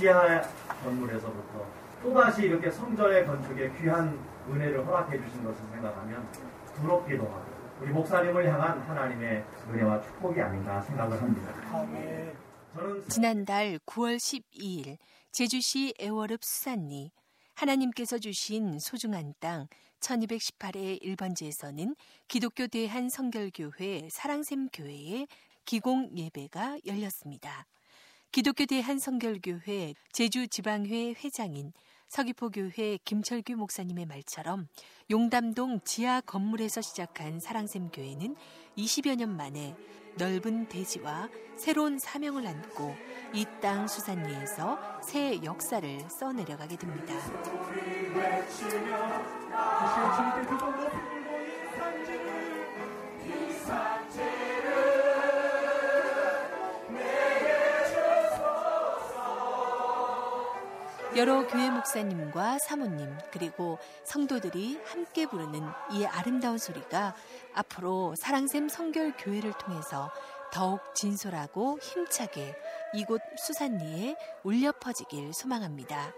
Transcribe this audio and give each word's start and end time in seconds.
지하 0.00 0.40
건물에서부터 0.82 1.66
또다시 2.02 2.44
이렇게 2.44 2.70
성전의 2.70 3.26
건축에 3.26 3.70
귀한 3.78 4.18
은혜를 4.48 4.86
허락해 4.86 5.22
주신 5.22 5.44
것을 5.44 5.62
생각하면 5.72 6.26
부럽기도 6.76 7.24
하고 7.24 7.44
우리 7.82 7.90
목사님을 7.92 8.48
향한 8.48 8.80
하나님의 8.80 9.44
은혜와 9.68 10.00
축복이 10.00 10.40
아닌가 10.40 10.80
생각을 10.80 11.20
합니다. 11.20 11.52
저는 12.74 13.08
지난달 13.08 13.78
9월 13.84 14.16
12일 14.16 14.96
제주시 15.32 15.92
애월읍 16.00 16.42
수산리 16.42 17.12
하나님께서 17.54 18.18
주신 18.18 18.78
소중한 18.78 19.34
땅 19.38 19.66
1218회 20.00 21.02
1번지에서는 21.02 21.94
기독교 22.26 22.66
대한 22.68 23.10
성결교회 23.10 24.08
사랑샘 24.10 24.68
교회의 24.72 25.28
기공 25.66 26.08
예배가 26.16 26.78
열렸습니다. 26.86 27.66
기독교 28.32 28.64
대한 28.64 29.00
성결교회 29.00 29.94
제주지방회 30.12 31.14
회장인 31.24 31.72
서귀포교회 32.08 32.98
김철규 33.04 33.56
목사님의 33.56 34.06
말처럼 34.06 34.68
용담동 35.10 35.80
지하 35.84 36.20
건물에서 36.20 36.80
시작한 36.80 37.40
사랑샘 37.40 37.90
교회는 37.90 38.36
20여 38.78 39.16
년 39.16 39.36
만에 39.36 39.74
넓은 40.16 40.68
대지와 40.68 41.28
새로운 41.56 41.98
사명을 41.98 42.46
안고 42.46 42.94
이 43.34 43.46
땅 43.60 43.88
수산리에서 43.88 44.78
새 45.02 45.42
역사를 45.42 46.00
써내려가게 46.08 46.76
됩니다. 46.76 47.14
여러 61.16 61.44
교회 61.48 61.70
목사님과 61.70 62.58
사모님 62.68 63.18
그리고 63.32 63.78
성도들이 64.04 64.80
함께 64.84 65.26
부르는 65.26 65.60
이 65.90 66.06
아름다운 66.06 66.56
소리가 66.56 67.16
앞으로 67.52 68.14
사랑샘 68.16 68.68
성결 68.68 69.14
교회를 69.18 69.52
통해서 69.54 70.12
더욱 70.52 70.94
진솔하고 70.94 71.80
힘차게 71.80 72.54
이곳 72.94 73.20
수산리에 73.36 74.14
울려 74.44 74.70
퍼지길 74.70 75.32
소망합니다. 75.34 76.12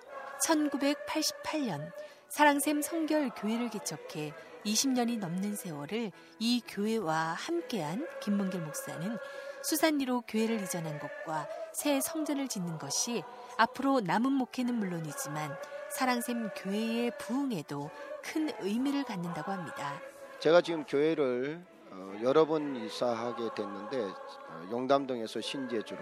1988년 0.45 1.91
사랑샘 2.29 2.83
성결 2.83 3.31
교회를 3.31 3.71
개척해 3.71 4.35
20년이 4.67 5.19
넘는 5.19 5.57
세월을 5.57 6.13
이 6.39 6.63
교회와 6.69 7.35
함께한 7.39 8.07
김문길 8.21 8.61
목사는 8.61 9.19
수산리로 9.63 10.23
교회를 10.29 10.63
이전한 10.63 10.99
것과 10.99 11.49
새 11.73 12.01
성전을 12.01 12.49
짓는 12.49 12.79
것이 12.79 13.23
앞으로 13.57 14.01
남은 14.01 14.33
목회는 14.33 14.75
물론이지만 14.75 15.57
사랑샘 15.91 16.51
교회의 16.57 17.13
부흥에도 17.19 17.91
큰 18.23 18.51
의미를 18.61 19.05
갖는다고 19.05 19.53
합니다. 19.53 20.01
제가 20.39 20.61
지금 20.61 20.85
교회를 20.85 21.63
어, 21.91 22.15
여러 22.23 22.47
번 22.47 22.75
이사하게 22.75 23.51
됐는데 23.55 24.01
어, 24.01 24.69
용담동에서 24.71 25.41
신제주로 25.41 26.01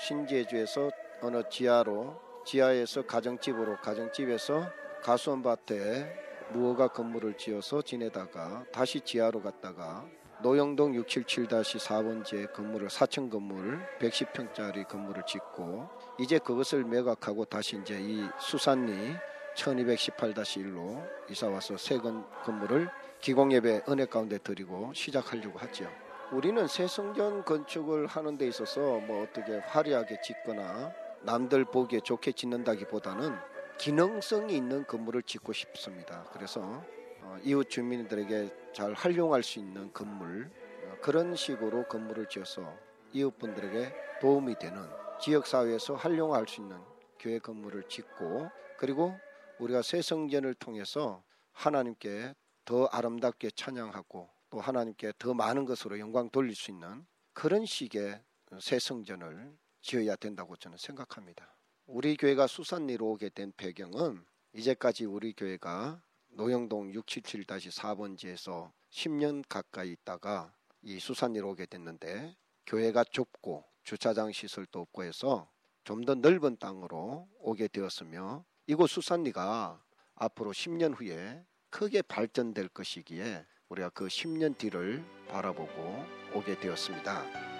신제주에서 0.00 0.90
어느 1.22 1.42
지하로 1.48 2.20
지하에서 2.44 3.02
가정집으로 3.06 3.76
가정집에서 3.76 4.66
가수원밭에 5.02 6.48
무허가 6.52 6.88
건물을 6.88 7.36
지어서 7.36 7.82
지내다가 7.82 8.64
다시 8.72 9.00
지하로 9.00 9.42
갔다가 9.42 10.04
노영동 10.42 10.92
677-4번지의 10.92 12.52
건물을 12.54 12.88
4층 12.88 13.30
건물 13.30 13.78
110평짜리 14.00 14.88
건물을 14.88 15.24
짓고 15.26 15.86
이제 16.18 16.38
그것을 16.38 16.84
매각하고 16.84 17.44
다시 17.44 17.76
이제 17.76 17.98
이 18.00 18.26
수산리 18.38 19.16
1218-1로 19.54 21.06
이사 21.28 21.48
와서 21.48 21.76
새 21.76 21.98
건물을 21.98 22.88
기공예배 23.20 23.82
은혜 23.88 24.06
가운데 24.06 24.38
드리고 24.38 24.92
시작하려고 24.94 25.58
하죠. 25.58 25.90
우리는 26.32 26.66
새 26.66 26.86
성전 26.86 27.44
건축을 27.44 28.06
하는 28.06 28.38
데 28.38 28.46
있어서 28.46 28.80
뭐 29.00 29.22
어떻게 29.24 29.58
화려하게 29.58 30.22
짓거나 30.22 30.92
남들 31.22 31.66
보기에 31.66 32.00
좋게 32.00 32.32
짓는다기보다는 32.32 33.36
기능성이 33.78 34.56
있는 34.56 34.86
건물을 34.86 35.22
짓고 35.22 35.52
싶습니다. 35.52 36.24
그래서 36.32 36.60
어, 36.62 36.99
이웃 37.42 37.68
주민들에게 37.68 38.72
잘 38.72 38.92
활용할 38.92 39.42
수 39.42 39.58
있는 39.58 39.92
건물 39.92 40.50
어, 40.84 40.96
그런 41.00 41.34
식으로 41.34 41.86
건물을 41.88 42.28
지어서 42.28 42.76
이웃분들에게 43.12 43.94
도움이 44.20 44.58
되는 44.58 44.88
지역 45.20 45.46
사회에서 45.46 45.94
활용할 45.94 46.46
수 46.46 46.60
있는 46.60 46.78
교회 47.18 47.38
건물을 47.38 47.88
짓고 47.88 48.50
그리고 48.78 49.18
우리가 49.58 49.82
새 49.82 50.00
성전을 50.00 50.54
통해서 50.54 51.22
하나님께 51.52 52.34
더 52.64 52.86
아름답게 52.86 53.50
찬양하고 53.50 54.30
또 54.50 54.60
하나님께 54.60 55.12
더 55.18 55.34
많은 55.34 55.64
것으로 55.64 55.98
영광 55.98 56.30
돌릴 56.30 56.54
수 56.54 56.70
있는 56.70 57.06
그런 57.32 57.66
식의 57.66 58.22
새 58.60 58.78
성전을 58.78 59.56
지어야 59.82 60.16
된다고 60.16 60.56
저는 60.56 60.78
생각합니다. 60.78 61.54
우리 61.86 62.16
교회가 62.16 62.46
수산리로 62.46 63.06
오게 63.10 63.30
된 63.30 63.52
배경은 63.56 64.24
이제까지 64.54 65.04
우리 65.04 65.32
교회가 65.32 66.00
노영동 66.30 66.92
677-4번지에서 66.92 68.72
10년 68.90 69.44
가까이 69.48 69.92
있다가 69.92 70.52
이 70.82 70.98
수산리로 70.98 71.50
오게 71.50 71.66
됐는데 71.66 72.36
교회가 72.66 73.04
좁고 73.04 73.64
주차장 73.82 74.32
시설도 74.32 74.80
없고 74.80 75.04
해서 75.04 75.50
좀 75.84 76.04
더 76.04 76.14
넓은 76.14 76.56
땅으로 76.58 77.28
오게 77.40 77.68
되었으며 77.68 78.44
이곳 78.66 78.88
수산리가 78.90 79.82
앞으로 80.14 80.52
10년 80.52 80.94
후에 80.96 81.44
크게 81.70 82.02
발전될 82.02 82.68
것이기에 82.68 83.44
우리가 83.68 83.90
그 83.90 84.06
10년 84.06 84.56
뒤를 84.58 85.04
바라보고 85.28 86.04
오게 86.34 86.60
되었습니다. 86.60 87.59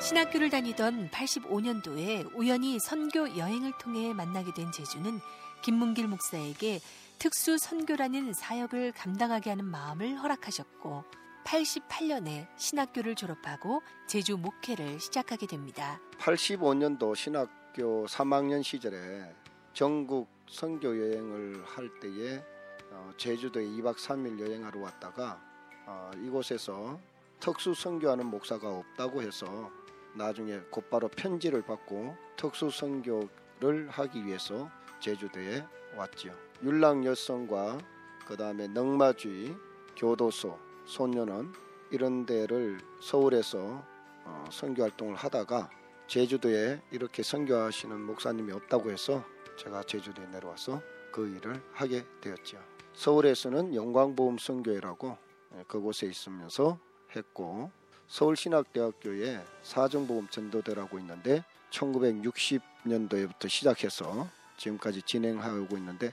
신학교를 0.00 0.48
다니던 0.48 1.10
85년도에 1.10 2.34
우연히 2.34 2.78
선교 2.78 3.36
여행을 3.36 3.72
통해 3.78 4.14
만나게 4.14 4.54
된 4.54 4.72
제주는 4.72 5.20
김문길 5.60 6.08
목사에게 6.08 6.80
특수 7.18 7.58
선교라는 7.58 8.32
사역을 8.32 8.92
감당하게 8.92 9.50
하는 9.50 9.66
마음을 9.66 10.18
허락하셨고 10.18 11.04
88년에 11.44 12.48
신학교를 12.56 13.14
졸업하고 13.14 13.82
제주 14.06 14.38
목회를 14.38 14.98
시작하게 15.00 15.46
됩니다. 15.46 16.00
85년도 16.18 17.14
신학교 17.14 18.06
3학년 18.06 18.62
시절에 18.62 19.34
전국 19.74 20.28
선교 20.48 20.98
여행을 20.98 21.62
할 21.66 21.90
때에 22.00 22.42
어, 22.90 23.12
제주도에 23.18 23.64
2박 23.64 23.96
3일 23.96 24.40
여행하러 24.40 24.80
왔다가 24.80 25.38
어, 25.86 26.10
이곳에서 26.24 26.98
특수 27.40 27.74
선교하는 27.74 28.26
목사가 28.26 28.70
없다고 28.70 29.22
해서 29.22 29.70
나중에 30.14 30.60
곧바로 30.70 31.08
편지를 31.08 31.62
받고 31.62 32.16
특수 32.36 32.70
선교를 32.70 33.88
하기 33.88 34.24
위해서 34.24 34.70
제주도에 35.00 35.64
왔지요. 35.96 36.34
율랑 36.62 37.04
여성과 37.04 37.78
그 38.26 38.36
다음에 38.36 38.68
넉마주의 38.68 39.56
교도소 39.96 40.58
소년원 40.84 41.52
이런 41.90 42.26
데를 42.26 42.78
서울에서 43.00 43.84
어, 44.24 44.44
선교 44.50 44.82
활동을 44.82 45.16
하다가 45.16 45.70
제주도에 46.06 46.80
이렇게 46.90 47.22
선교하시는 47.22 48.00
목사님이 48.00 48.52
없다고 48.52 48.90
해서 48.90 49.24
제가 49.56 49.82
제주도에 49.84 50.26
내려와서 50.26 50.80
그 51.12 51.28
일을 51.28 51.62
하게 51.72 52.04
되었죠. 52.20 52.58
서울에서는 52.94 53.74
영광보험 53.74 54.38
선교회라고 54.38 55.16
예, 55.56 55.64
그곳에 55.66 56.06
있으면서 56.06 56.78
했고 57.14 57.70
서울신학대학교에 58.10 59.40
사정보험 59.62 60.28
전도대라고 60.28 60.98
있는데 60.98 61.44
1960년도에부터 61.70 63.48
시작해서 63.48 64.28
지금까지 64.56 65.02
진행하고 65.02 65.76
있는데 65.78 66.12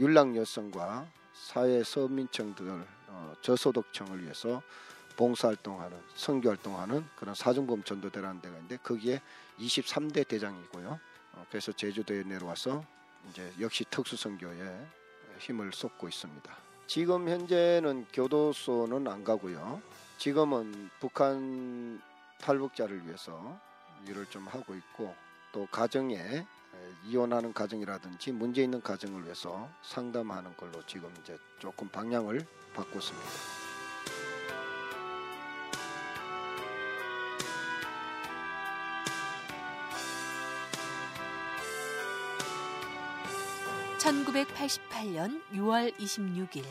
율락 0.00 0.36
여성과 0.36 1.06
사회 1.34 1.84
서민층 1.84 2.54
들 2.56 2.84
어, 3.06 3.32
저소득층을 3.42 4.24
위해서 4.24 4.60
봉사활동하는 5.16 5.96
선교활동하는 6.16 7.04
그런 7.14 7.34
사정보험 7.34 7.84
전도대라는 7.84 8.40
데가 8.40 8.54
있는데 8.56 8.76
거기에 8.78 9.22
23대 9.60 10.26
대장이고요. 10.26 10.98
어, 11.34 11.46
그래서 11.48 11.70
제주도에 11.70 12.24
내려와서 12.24 12.84
이제 13.30 13.52
역시 13.60 13.84
특수선교에 13.88 14.86
힘을 15.38 15.72
쏟고 15.72 16.08
있습니다. 16.08 16.56
지금 16.88 17.28
현재는 17.28 18.06
교도소는 18.12 19.06
안 19.06 19.22
가고요. 19.22 19.80
지금은 20.18 20.90
북한 20.98 22.00
탈북자를 22.40 23.06
위해서 23.06 23.58
일을 24.08 24.26
좀 24.26 24.46
하고 24.46 24.74
있고 24.74 25.14
또 25.52 25.66
가정에 25.70 26.46
이혼하는 27.04 27.52
가정이라든지 27.52 28.32
문제 28.32 28.62
있는 28.62 28.80
가정을 28.80 29.24
위해서 29.24 29.68
상담하는 29.82 30.56
걸로 30.56 30.84
지금 30.86 31.12
이제 31.20 31.38
조금 31.58 31.88
방향을 31.88 32.46
바꿨습니다. 32.74 33.26
(1988년 43.98 45.42
6월 45.52 45.92
26일) 45.98 46.64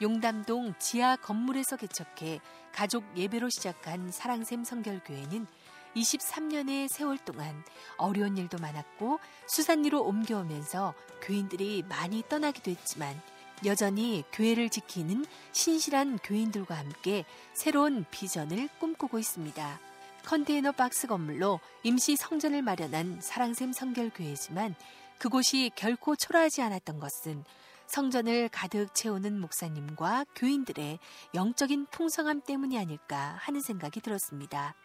용담동 0.00 0.74
지하 0.78 1.16
건물에서 1.16 1.76
개척해 1.76 2.40
가족 2.72 3.04
예배로 3.16 3.50
시작한 3.50 4.10
사랑샘 4.10 4.64
성결교회는 4.64 5.46
23년의 5.94 6.88
세월 6.88 7.18
동안 7.18 7.64
어려운 7.98 8.38
일도 8.38 8.58
많았고 8.58 9.18
수산리로 9.46 10.02
옮겨오면서 10.02 10.94
교인들이 11.20 11.82
많이 11.88 12.22
떠나기도 12.28 12.70
했지만 12.70 13.20
여전히 13.66 14.24
교회를 14.32 14.70
지키는 14.70 15.26
신실한 15.52 16.18
교인들과 16.24 16.76
함께 16.76 17.24
새로운 17.52 18.06
비전을 18.10 18.68
꿈꾸고 18.78 19.18
있습니다. 19.18 19.80
컨테이너 20.24 20.72
박스 20.72 21.06
건물로 21.06 21.60
임시 21.82 22.16
성전을 22.16 22.62
마련한 22.62 23.20
사랑샘 23.20 23.72
성결교회지만 23.72 24.74
그곳이 25.18 25.70
결코 25.74 26.16
초라하지 26.16 26.62
않았던 26.62 27.00
것은 27.00 27.44
성전을 27.90 28.50
가득 28.50 28.94
채우는 28.94 29.40
목사님과 29.40 30.24
교인들의 30.36 31.00
영적인 31.34 31.86
풍성함 31.90 32.40
때문이 32.40 32.78
아닐까 32.78 33.34
하는 33.40 33.60
생각이 33.60 34.00
들었습니다. 34.00 34.76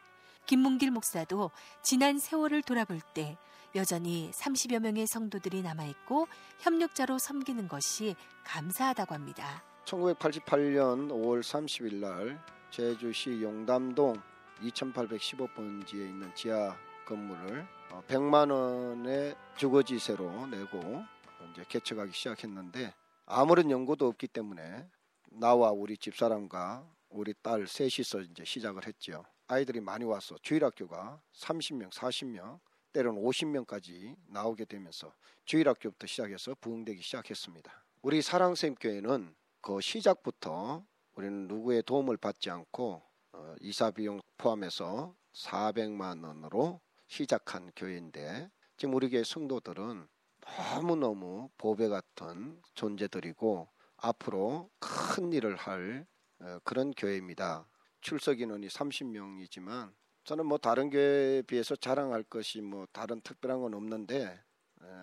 김문길 0.48 0.90
목사도 0.90 1.52
지난 1.84 2.18
세월을 2.18 2.63
돌아볼 2.63 3.02
때 3.13 3.38
여전히 3.75 4.31
30여 4.31 4.80
명의 4.80 5.06
성도들이 5.06 5.62
남아있고 5.62 6.28
협력자로 6.62 7.19
섬기는 7.19 7.68
것이 7.68 8.16
감사하다고 8.44 9.13
합니다. 9.13 9.63
1988년 9.86 11.10
5월 11.10 11.42
30일 11.42 11.96
날 11.98 12.44
제주시 12.72 13.44
용담동 13.44 14.19
2815번지에 14.63 16.10
있는 16.10 16.34
지하 16.34 16.75
건물을 17.06 17.68
100만 18.08 18.50
어, 18.50 18.56
원의 18.56 19.36
주거지세로 19.58 20.48
내고 20.48 21.06
이제 21.56 21.63
개척하기 21.69 22.12
시작했는데 22.12 22.94
아무런 23.25 23.72
연고도 23.72 24.07
없기 24.07 24.28
때문에 24.28 24.90
나와 25.31 25.72
우리 25.72 25.98
집사람과 25.98 26.86
우리 27.10 27.34
딸 27.42 27.66
셋이서 27.66 28.22
이제 28.22 28.44
시작을 28.44 28.86
했죠. 28.86 29.24
아이들이 29.48 29.80
많이 29.80 30.04
와서 30.04 30.36
주일학교가 30.42 31.22
30명, 31.34 31.92
40명, 31.92 32.60
때로는 32.92 33.22
50명까지 33.22 34.16
나오게 34.28 34.66
되면서 34.66 35.13
주일학교부터 35.46 36.07
시작해서 36.07 36.56
부흥되기 36.60 37.02
시작했습니다. 37.02 37.72
우리 38.01 38.22
사랑샘 38.22 38.75
교회는 38.75 39.34
그 39.62 39.80
시작부터 39.80 40.86
우리는 41.16 41.48
누구의 41.48 41.84
도움을 41.84 42.18
받지 42.18 42.50
않고 42.50 43.01
어, 43.31 43.56
이사 43.62 43.92
비용 43.92 44.22
포함해서 44.38 45.16
400만 45.34 46.25
원으로 46.25 46.81
시작한 47.08 47.72
교회인데 47.75 48.50
지금 48.78 48.94
우리 48.94 49.10
교회 49.10 49.24
성도들은 49.24 50.08
너무너무 50.57 51.50
보배 51.57 51.88
같은 51.88 52.62
존재들이고 52.74 53.68
앞으로 53.98 54.69
큰 54.80 55.34
일을 55.34 55.56
할 55.56 56.06
어, 56.40 56.60
그런 56.63 56.92
교회입니다. 56.92 57.68
출석 58.02 58.40
인원이 58.40 58.68
30명이지만 58.68 59.94
저는 60.24 60.46
뭐 60.46 60.57
다른 60.57 60.90
교회에 60.90 61.42
비해서 61.44 61.75
자랑할 61.75 62.24
것이 62.24 62.62
뭐 62.62 62.86
다른 62.92 63.22
특별한 63.22 63.62
건 63.62 63.74
없는데 63.74 64.40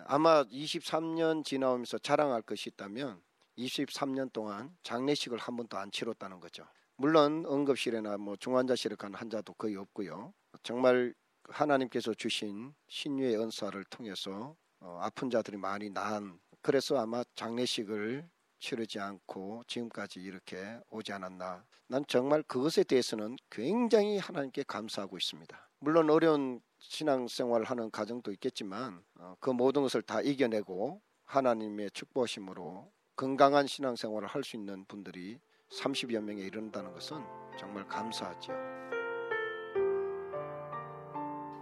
아마 0.05 0.43
23년 0.43 1.43
지나오면서 1.43 1.97
자랑할 1.97 2.41
것이 2.41 2.69
있다면 2.69 3.21
23년 3.57 4.31
동안 4.33 4.75
장례식을 4.83 5.37
한 5.37 5.55
번도 5.55 5.77
안 5.77 5.91
치렀다는 5.91 6.39
거죠. 6.39 6.65
물론 6.95 7.45
응급실이나 7.45 8.17
뭐 8.17 8.35
중환자실에 8.35 8.95
간 8.95 9.13
환자도 9.13 9.53
거의 9.53 9.75
없고요. 9.75 10.33
정말 10.61 11.13
하나님께서 11.49 12.13
주신 12.13 12.73
신유의 12.87 13.37
은사를 13.37 13.83
통해서 13.85 14.55
어, 14.83 14.99
아픈 15.01 15.29
자들이 15.29 15.57
많이 15.57 15.89
난 15.89 16.37
그래서 16.61 16.97
아마 16.97 17.23
장례식을 17.35 18.29
치르지 18.59 18.99
않고 18.99 19.63
지금까지 19.67 20.19
이렇게 20.21 20.79
오지 20.89 21.11
않았나. 21.11 21.65
난 21.87 22.05
정말 22.07 22.43
그것에 22.43 22.83
대해서는 22.83 23.35
굉장히 23.49 24.17
하나님께 24.17 24.63
감사하고 24.63 25.17
있습니다. 25.17 25.69
물론 25.79 26.09
어려운 26.09 26.61
신앙생활을 26.79 27.65
하는 27.65 27.91
가정도 27.91 28.31
있겠지만 28.31 29.03
어, 29.15 29.35
그 29.39 29.49
모든 29.49 29.81
것을 29.81 30.01
다 30.01 30.21
이겨내고 30.21 31.01
하나님의 31.25 31.91
축복심으로 31.91 32.91
건강한 33.15 33.67
신앙생활을 33.67 34.27
할 34.27 34.43
수 34.43 34.55
있는 34.57 34.85
분들이 34.85 35.39
30여 35.69 36.21
명에 36.21 36.41
이른다는 36.41 36.91
것은 36.93 37.17
정말 37.57 37.87
감사하죠. 37.87 38.53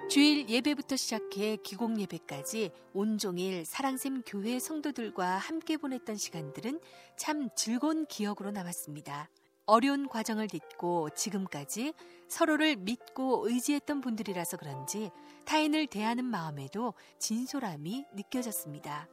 주일 0.09 0.49
예배부터 0.49 0.97
시작해 0.97 1.55
기공 1.57 1.99
예배까지 1.99 2.71
온종일 2.93 3.65
사랑샘 3.65 4.23
교회 4.25 4.59
성도들과 4.59 5.37
함께 5.37 5.77
보냈던 5.77 6.17
시간들은 6.17 6.81
참 7.15 7.49
즐거운 7.55 8.05
기억으로 8.05 8.51
남았습니다. 8.51 9.29
어려운 9.65 10.09
과정을 10.09 10.47
딛고 10.47 11.11
지금까지 11.11 11.93
서로를 12.27 12.75
믿고 12.75 13.47
의지했던 13.47 14.01
분들이라서 14.01 14.57
그런지 14.57 15.11
타인을 15.45 15.87
대하는 15.87 16.25
마음에도 16.25 16.93
진솔함이 17.19 18.05
느껴졌습니다. 18.13 19.07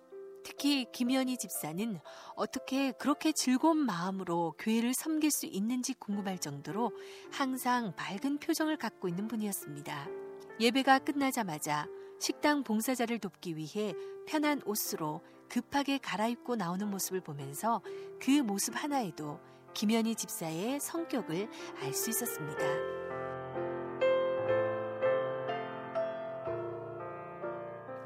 특히 0.44 0.87
김현희 0.93 1.37
집사는 1.37 2.00
어떻게 2.34 2.93
그렇게 2.93 3.32
즐거운 3.32 3.76
마음으로 3.76 4.55
교회를 4.58 4.94
섬길 4.94 5.31
수 5.31 5.46
있는지 5.46 5.94
궁금할 5.94 6.38
정도로 6.38 6.91
항상 7.31 7.94
밝은 7.94 8.38
표정을 8.38 8.79
갖고 8.79 9.08
있는 9.08 9.29
분이었습니다. 9.29 10.27
예배가 10.60 10.99
끝나자마자 10.99 11.87
식당 12.19 12.64
봉사자를 12.64 13.20
돕기 13.20 13.56
위해 13.56 13.94
편한 14.26 14.60
옷으로 14.66 15.20
급하게 15.49 15.99
갈아입고 15.99 16.56
나오는 16.56 16.90
모습을 16.90 17.20
보면서 17.20 17.81
그 18.20 18.31
모습 18.43 18.75
하나에도 18.75 19.38
김현희 19.75 20.16
집사의 20.16 20.81
성격을 20.81 21.49
알 21.81 21.94
수 21.94 22.10
있었습니다. 22.10 22.58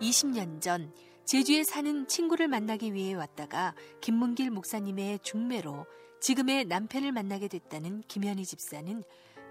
(20년) 0.00 0.60
전 0.60 0.92
제주에 1.24 1.64
사는 1.64 2.06
친구를 2.06 2.48
만나기 2.48 2.92
위해 2.92 3.14
왔다가 3.14 3.74
김문길 4.02 4.50
목사님의 4.50 5.20
중매로 5.20 5.86
지금의 6.20 6.66
남편을 6.66 7.12
만나게 7.12 7.48
됐다는 7.48 8.02
김현희 8.08 8.44
집사는 8.44 9.02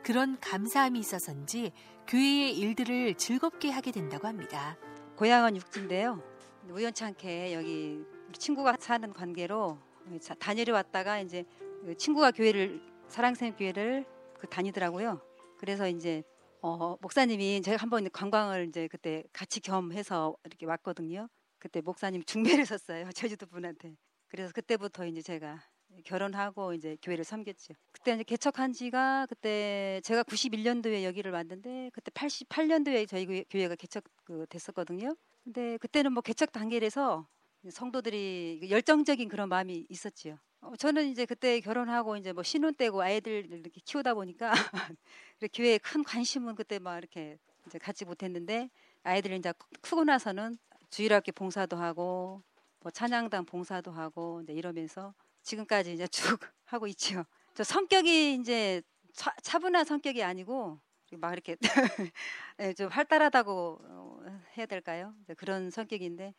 그런 0.04 0.40
감사함이 0.40 1.00
있어서인지 1.00 1.72
교회의 2.08 2.58
일들을 2.58 3.16
즐겁게 3.16 3.70
하게 3.70 3.92
된다고 3.92 4.28
합니다. 4.28 4.78
고향은 5.16 5.56
육지인데요. 5.56 6.22
우연찮게 6.70 7.54
여기 7.54 8.04
친구가 8.38 8.78
사는 8.80 9.14
관계로 9.14 9.78
다니러 10.40 10.74
왔다가 10.74 11.20
이제 11.20 11.46
그 11.86 11.96
친구가 11.96 12.32
교회를 12.32 12.82
사랑샘 13.08 13.56
교회를 13.56 14.06
그 14.40 14.48
다니더라고요. 14.48 15.22
그래서 15.60 15.88
이제 15.88 16.24
어, 16.62 16.98
목사님이 17.02 17.62
제가 17.62 17.78
한번 17.78 18.10
관광을 18.10 18.68
이제 18.68 18.88
그때 18.88 19.24
같이 19.34 19.60
겸해서 19.60 20.36
이렇게 20.46 20.66
왔거든요. 20.66 21.28
그때 21.60 21.82
목사님 21.82 22.24
중매를 22.24 22.66
섰어요 22.66 23.12
제주도 23.12 23.46
분한테. 23.46 23.96
그래서 24.28 24.52
그때부터 24.54 25.06
이제 25.06 25.22
제가 25.22 25.62
결혼하고 26.04 26.74
이제 26.74 26.98
교회를 27.02 27.24
섬겼죠. 27.24 27.74
그때 27.92 28.14
이제 28.14 28.24
개척한 28.24 28.74
지가 28.74 29.26
그때 29.28 30.02
제가 30.04 30.24
91년도에 30.24 31.04
여기를 31.04 31.32
왔는데 31.32 31.92
그때 31.94 32.12
88년도에 32.12 33.08
저희 33.08 33.46
교회가 33.50 33.76
개척 33.76 34.04
그 34.24 34.46
됐었거든요. 34.50 35.16
근데 35.44 35.78
그때는 35.78 36.14
뭐 36.14 36.22
개척 36.22 36.52
단계라서 36.52 37.28
성도들이 37.70 38.68
열정적인 38.70 39.30
그런 39.30 39.50
마음이 39.50 39.86
있었지요. 39.90 40.38
어, 40.62 40.76
저는 40.76 41.10
이제 41.10 41.26
그때 41.26 41.60
결혼하고 41.60 42.18
이제 42.18 42.34
뭐 42.34 42.44
신혼 42.44 42.74
때고 42.74 43.02
아이들 43.02 43.48
이렇게 43.52 43.82
키우다 43.84 44.14
보니까 44.14 44.52
교회에 45.54 45.78
큰 45.80 46.04
관심은 46.04 46.56
그때 46.56 46.80
막 46.80 46.98
이렇게 46.98 47.38
이제 47.66 47.80
갖지 47.80 48.06
못했는데 48.06 48.70
아이들이 49.04 49.38
이제 49.38 49.54
크고 49.82 50.04
나서는 50.04 50.58
주일학교 50.90 51.32
봉사도 51.32 51.78
하고 51.78 52.44
뭐 52.80 52.92
찬양당 52.92 53.46
봉사도 53.46 53.92
하고 53.92 54.42
이제 54.44 54.54
이러면서 54.54 55.14
지금까지 55.44 55.94
이제 55.94 56.08
쭉 56.08 56.40
하고 56.66 56.88
있죠. 56.88 57.26
저 57.54 57.64
성격이 57.64 58.36
이제 58.36 58.82
차, 59.14 59.34
차분한 59.42 59.86
성격이 59.86 60.24
아니고 60.24 60.80
막 61.18 61.34
이렇게 61.34 61.58
네, 62.58 62.74
좀 62.78 62.88
활달하다고 62.90 63.80
어, 63.84 64.20
해야 64.58 64.66
될까요? 64.66 65.14
그런 65.38 65.70
성격인데 65.70 66.34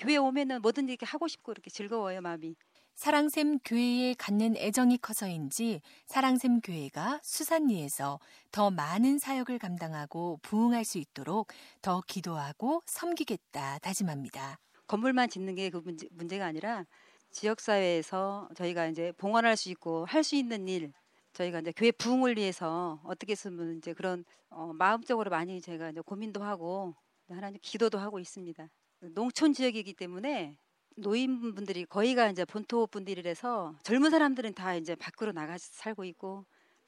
교회 0.00 0.16
오면은 0.16 0.62
뭐든지 0.62 0.92
이렇게 0.92 1.06
하고 1.06 1.28
싶고 1.28 1.52
이렇게 1.52 1.70
즐거워요 1.70 2.20
마음이. 2.20 2.56
사랑샘 2.96 3.58
교회에 3.58 4.14
갖는 4.14 4.56
애정이 4.56 4.98
커서인지 4.98 5.82
사랑샘 6.06 6.60
교회가 6.60 7.20
수산리에서 7.22 8.18
더 8.50 8.70
많은 8.70 9.18
사역을 9.18 9.58
감당하고 9.58 10.38
부흥할 10.42 10.84
수 10.84 10.98
있도록 10.98 11.48
더 11.82 12.02
기도하고 12.06 12.82
섬기겠다 12.86 13.78
다짐합니다. 13.80 14.58
건물만 14.88 15.28
짓는 15.28 15.54
게 15.54 15.70
그 15.70 15.78
문제, 15.78 16.08
문제가 16.10 16.46
아니라 16.46 16.86
지역 17.30 17.60
사회에서 17.60 18.48
저희가 18.54 18.86
이제 18.88 19.12
봉헌할 19.12 19.56
수 19.56 19.70
있고 19.70 20.04
할 20.06 20.22
수 20.22 20.36
있는 20.36 20.68
일 20.68 20.92
저희가 21.34 21.60
이제 21.60 21.72
교회 21.76 21.90
부흥을 21.90 22.36
위해서 22.36 23.00
어떻게 23.04 23.34
쓰면 23.34 23.78
이제 23.78 23.92
그런 23.92 24.24
어, 24.48 24.72
마음적으로 24.72 25.30
많이 25.30 25.60
제가 25.60 25.90
이제 25.90 26.00
고민도 26.00 26.42
하고 26.42 26.94
하나님 27.28 27.58
기도도 27.62 27.98
하고 27.98 28.18
있습니다. 28.18 28.68
농촌 29.14 29.52
지역이기 29.52 29.94
때문에 29.94 30.56
노인분들이 30.96 31.84
거의가 31.84 32.30
이제 32.30 32.44
본토 32.46 32.86
분들이라서 32.86 33.76
젊은 33.82 34.10
사람들은 34.10 34.54
다 34.54 34.74
이제 34.76 34.94
밖으로 34.94 35.32
나가 35.32 35.58
살고 35.58 36.04
있고 36.04 36.46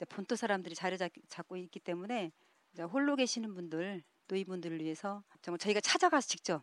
본토 0.09 0.35
사람들이 0.35 0.75
자리 0.75 0.97
잡고 1.28 1.57
있기 1.57 1.80
때문에 1.80 2.33
홀로 2.90 3.16
계시는 3.16 3.54
분들 3.54 4.02
노인분들을 4.28 4.80
위해서 4.83 5.23
정말 5.42 5.59
저희가 5.59 5.80
찾아가서 5.80 6.26
직접 6.28 6.62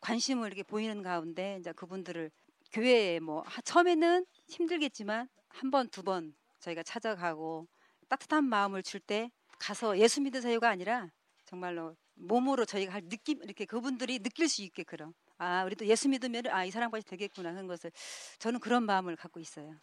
관심을 0.00 0.46
이렇게 0.46 0.62
보이는 0.62 1.02
가운데 1.02 1.56
이제 1.58 1.72
그분들을 1.72 2.30
교회에 2.74 3.20
뭐 3.20 3.44
처음에는 3.64 4.26
힘들겠지만 4.48 5.28
한 5.48 5.70
번 5.70 5.88
두 5.90 6.02
번 6.02 6.34
저희가 6.60 6.82
찾아가고 6.82 7.68
따뜻한 8.08 8.44
마음을 8.44 8.82
줄 8.82 9.00
때 9.00 9.30
가서 9.60 9.98
예수 9.98 10.20
믿으세요가 10.20 10.68
아니라 10.70 11.08
정말로 11.46 11.96
몸으로 12.14 12.64
저희가 12.64 12.92
할 12.94 13.02
느낌 13.08 13.42
이렇게 13.42 13.64
그분들이 13.66 14.18
느낄 14.20 14.48
수 14.48 14.62
있게 14.62 14.82
그럼 14.84 15.12
아 15.38 15.64
우리도 15.64 15.86
예수 15.86 16.08
믿으면 16.08 16.46
아이 16.48 16.70
사랑받이 16.70 17.04
되겠구나 17.06 17.50
하는 17.50 17.66
것을 17.66 17.92
저는 18.40 18.60
그런 18.60 18.84
마음을 18.84 19.16
갖고 19.16 19.40
있어요. 19.40 19.74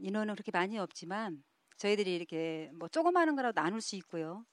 인원은 0.00 0.34
그렇게 0.34 0.50
많이 0.52 0.78
없지만 0.78 1.42
저희들이 1.78 2.14
이렇게 2.14 2.70
뭐 2.78 2.88
조그마한 2.88 3.36
거라도 3.36 3.60
나눌 3.60 3.80
수 3.80 3.96
있고요. 3.96 4.44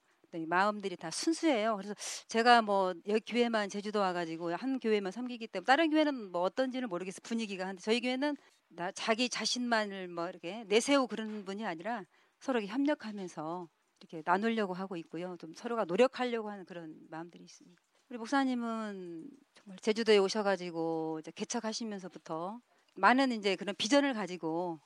마음들이 0.48 0.96
다 0.96 1.12
순수해요. 1.12 1.76
그래서 1.76 1.94
제가 2.28 2.62
뭐 2.62 2.94
여기 3.08 3.20
교회만 3.22 3.70
제주도 3.70 4.00
와가지고 4.00 4.56
한 4.56 4.80
교회만 4.80 5.12
섬기기 5.12 5.48
때문에 5.48 5.66
다른 5.66 5.90
교회는 5.90 6.32
뭐 6.32 6.42
어떤지는 6.42 6.90
모르겠어 6.90 7.20
분위기가 7.24 7.68
한데 7.68 7.82
저희 7.82 8.02
교회는 8.02 8.36
나 8.70 8.92
자기 8.92 9.30
자신만을 9.30 10.08
뭐 10.08 10.30
이렇게 10.30 10.64
내세우 10.66 11.08
그런 11.08 11.44
분이 11.46 11.66
아니라 11.66 12.04
서로 12.40 12.62
협력하면서 12.62 13.68
이렇게 14.00 14.24
나누려고 14.26 14.74
하고 14.74 14.96
있고요. 14.98 15.36
좀 15.40 15.54
서로가 15.54 15.86
노력하려고 15.86 16.50
하는 16.50 16.66
그런 16.66 16.96
마음들이 17.10 17.44
있습니다. 17.44 17.82
우리 18.10 18.18
목사님은 18.18 19.30
정말 19.54 19.78
제주도에 19.80 20.18
오셔가지고 20.18 21.22
개척하시면서부터 21.36 22.60
많은 22.96 23.32
이제 23.32 23.56
그런 23.56 23.76
비전을 23.76 24.14
가지고 24.14 24.80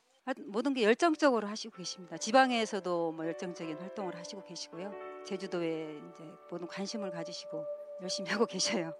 모든 0.47 0.73
게 0.73 0.83
열정적으로 0.83 1.47
하시고 1.47 1.77
계십니다. 1.77 2.17
지방에서도 2.17 3.11
뭐 3.11 3.25
열정적인 3.25 3.77
활동을 3.77 4.17
하시고 4.17 4.43
계시고요. 4.43 4.91
제주도에 5.25 6.01
이제 6.09 6.23
모든 6.49 6.67
관심을 6.67 7.11
가지시고 7.11 7.63
열심히 8.01 8.29
하고 8.31 8.45
계셔요. 8.45 8.93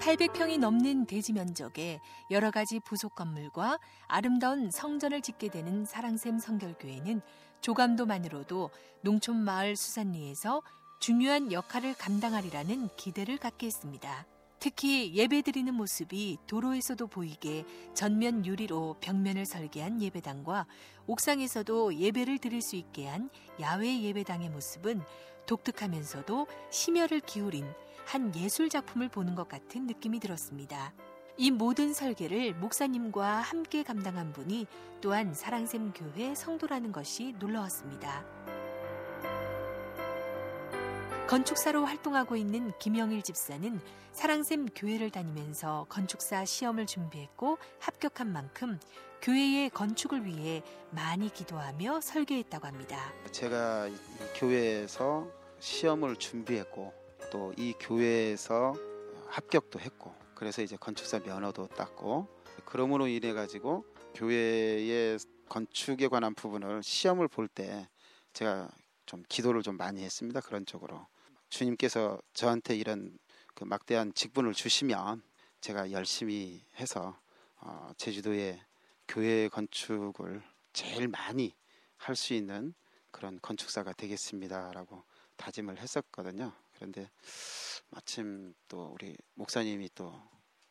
800평이 0.00 0.58
넘는 0.58 1.06
대지 1.06 1.32
면적에 1.32 1.98
여러 2.30 2.50
가지 2.50 2.78
부속 2.80 3.14
건물과 3.14 3.78
아름다운 4.06 4.70
성전을 4.70 5.22
짓게 5.22 5.48
되는 5.48 5.86
사랑샘 5.86 6.38
성결교회는 6.38 7.22
조감도만으로도 7.62 8.70
농촌 9.00 9.36
마을 9.36 9.76
수산리에서 9.76 10.60
중요한 10.98 11.52
역할을 11.52 11.94
감당하리라는 11.94 12.88
기대를 12.96 13.38
갖게 13.38 13.66
했습니다. 13.66 14.26
특히 14.64 15.12
예배드리는 15.12 15.74
모습이 15.74 16.38
도로에서도 16.46 17.06
보이게 17.08 17.66
전면 17.92 18.46
유리로 18.46 18.96
벽면을 18.98 19.44
설계한 19.44 20.00
예배당과 20.00 20.66
옥상에서도 21.06 21.96
예배를 21.96 22.38
드릴 22.38 22.62
수 22.62 22.74
있게 22.76 23.06
한 23.06 23.28
야외 23.60 24.00
예배당의 24.00 24.48
모습은 24.48 25.02
독특하면서도 25.44 26.46
심혈을 26.70 27.20
기울인 27.20 27.66
한 28.06 28.34
예술 28.36 28.70
작품을 28.70 29.10
보는 29.10 29.34
것 29.34 29.50
같은 29.50 29.86
느낌이 29.86 30.18
들었습니다. 30.18 30.94
이 31.36 31.50
모든 31.50 31.92
설계를 31.92 32.54
목사님과 32.54 33.42
함께 33.42 33.82
감당한 33.82 34.32
분이 34.32 34.66
또한 35.02 35.34
사랑샘 35.34 35.92
교회 35.92 36.34
성도라는 36.34 36.90
것이 36.90 37.34
놀라웠습니다. 37.38 38.43
건축사로 41.28 41.84
활동하고 41.84 42.36
있는 42.36 42.72
김영일 42.78 43.22
집사는 43.22 43.80
사랑샘 44.12 44.66
교회를 44.66 45.10
다니면서 45.10 45.86
건축사 45.88 46.44
시험을 46.44 46.86
준비했고 46.86 47.58
합격한 47.80 48.30
만큼 48.32 48.78
교회의 49.22 49.70
건축을 49.70 50.26
위해 50.26 50.62
많이 50.90 51.32
기도하며 51.32 52.02
설계했다고 52.02 52.66
합니다. 52.66 53.12
제가 53.32 53.88
교회에서 54.36 55.26
시험을 55.60 56.16
준비했고 56.16 56.92
또 57.32 57.52
이 57.56 57.72
교회에서 57.80 58.74
합격도 59.28 59.80
했고 59.80 60.14
그래서 60.34 60.62
이제 60.62 60.76
건축사 60.76 61.18
면허도 61.20 61.68
땄고 61.68 62.28
그러므로 62.66 63.08
인해 63.08 63.32
가지고 63.32 63.84
교회의 64.14 65.18
건축에 65.48 66.06
관한 66.08 66.34
부분을 66.34 66.82
시험을 66.82 67.28
볼 67.28 67.48
때 67.48 67.88
제가 68.34 68.68
좀 69.06 69.22
기도를 69.28 69.62
좀 69.62 69.76
많이 69.76 70.02
했습니다. 70.04 70.40
그런 70.40 70.64
쪽으로. 70.66 71.06
주님께서 71.54 72.18
저한테 72.32 72.74
이런 72.74 73.16
그 73.54 73.62
막대한 73.62 74.12
직분을 74.12 74.54
주시면 74.54 75.22
제가 75.60 75.92
열심히 75.92 76.64
해서 76.80 77.16
어, 77.60 77.92
제주도의 77.96 78.60
교회 79.06 79.48
건축을 79.48 80.42
제일 80.72 81.06
많이 81.06 81.54
할 81.96 82.16
수 82.16 82.34
있는 82.34 82.74
그런 83.12 83.38
건축사가 83.40 83.92
되겠습니다라고 83.92 85.04
다짐을 85.36 85.78
했었거든요. 85.78 86.52
그런데 86.74 87.08
마침 87.88 88.52
또 88.66 88.90
우리 88.92 89.16
목사님이 89.34 89.90
또 89.94 90.20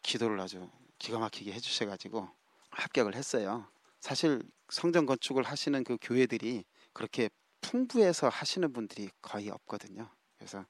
기도를 0.02 0.38
아주 0.42 0.70
기가 1.00 1.18
막히게 1.18 1.54
해주셔가지고 1.54 2.30
합격을 2.72 3.16
했어요. 3.16 3.72
사실 4.02 4.44
성전 4.68 5.06
건축을 5.06 5.44
하시는 5.44 5.82
그 5.86 5.98
교회들이 6.02 6.66
그렇게 6.92 7.30
풍부해서 7.62 8.28
하시는 8.28 8.74
분들이 8.74 9.10
거의 9.22 9.50
없거든요. 9.50 10.10
그래서 10.38 10.60
어, 10.60 10.66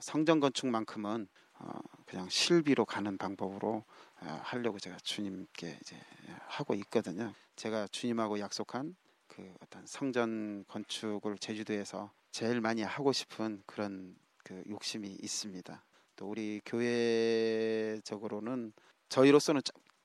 성전 0.00 0.40
건축만큼은 0.40 1.28
어, 1.60 1.80
그냥 2.06 2.28
실비로 2.28 2.84
가는 2.84 3.18
방법으로 3.18 3.84
어, 4.20 4.40
하려고 4.42 4.78
제가 4.78 4.96
주님께 5.02 5.78
이제 5.80 5.96
하고 6.46 6.74
있거든요. 6.74 7.34
제가 7.56 7.88
주님하고 7.88 8.38
약속한 8.38 8.94
그 9.26 9.52
어떤 9.60 9.84
성전 9.86 10.64
건축을 10.68 11.38
제주도에서 11.38 12.12
제일 12.30 12.60
많이 12.60 12.82
하고 12.82 13.12
싶은 13.12 13.62
그런 13.66 14.16
그 14.44 14.62
욕심이 14.68 15.08
있습니다. 15.20 15.84
또 16.16 16.28
우리 16.28 16.60
교회적으로는 16.64 18.72
저희로서는 19.08 19.62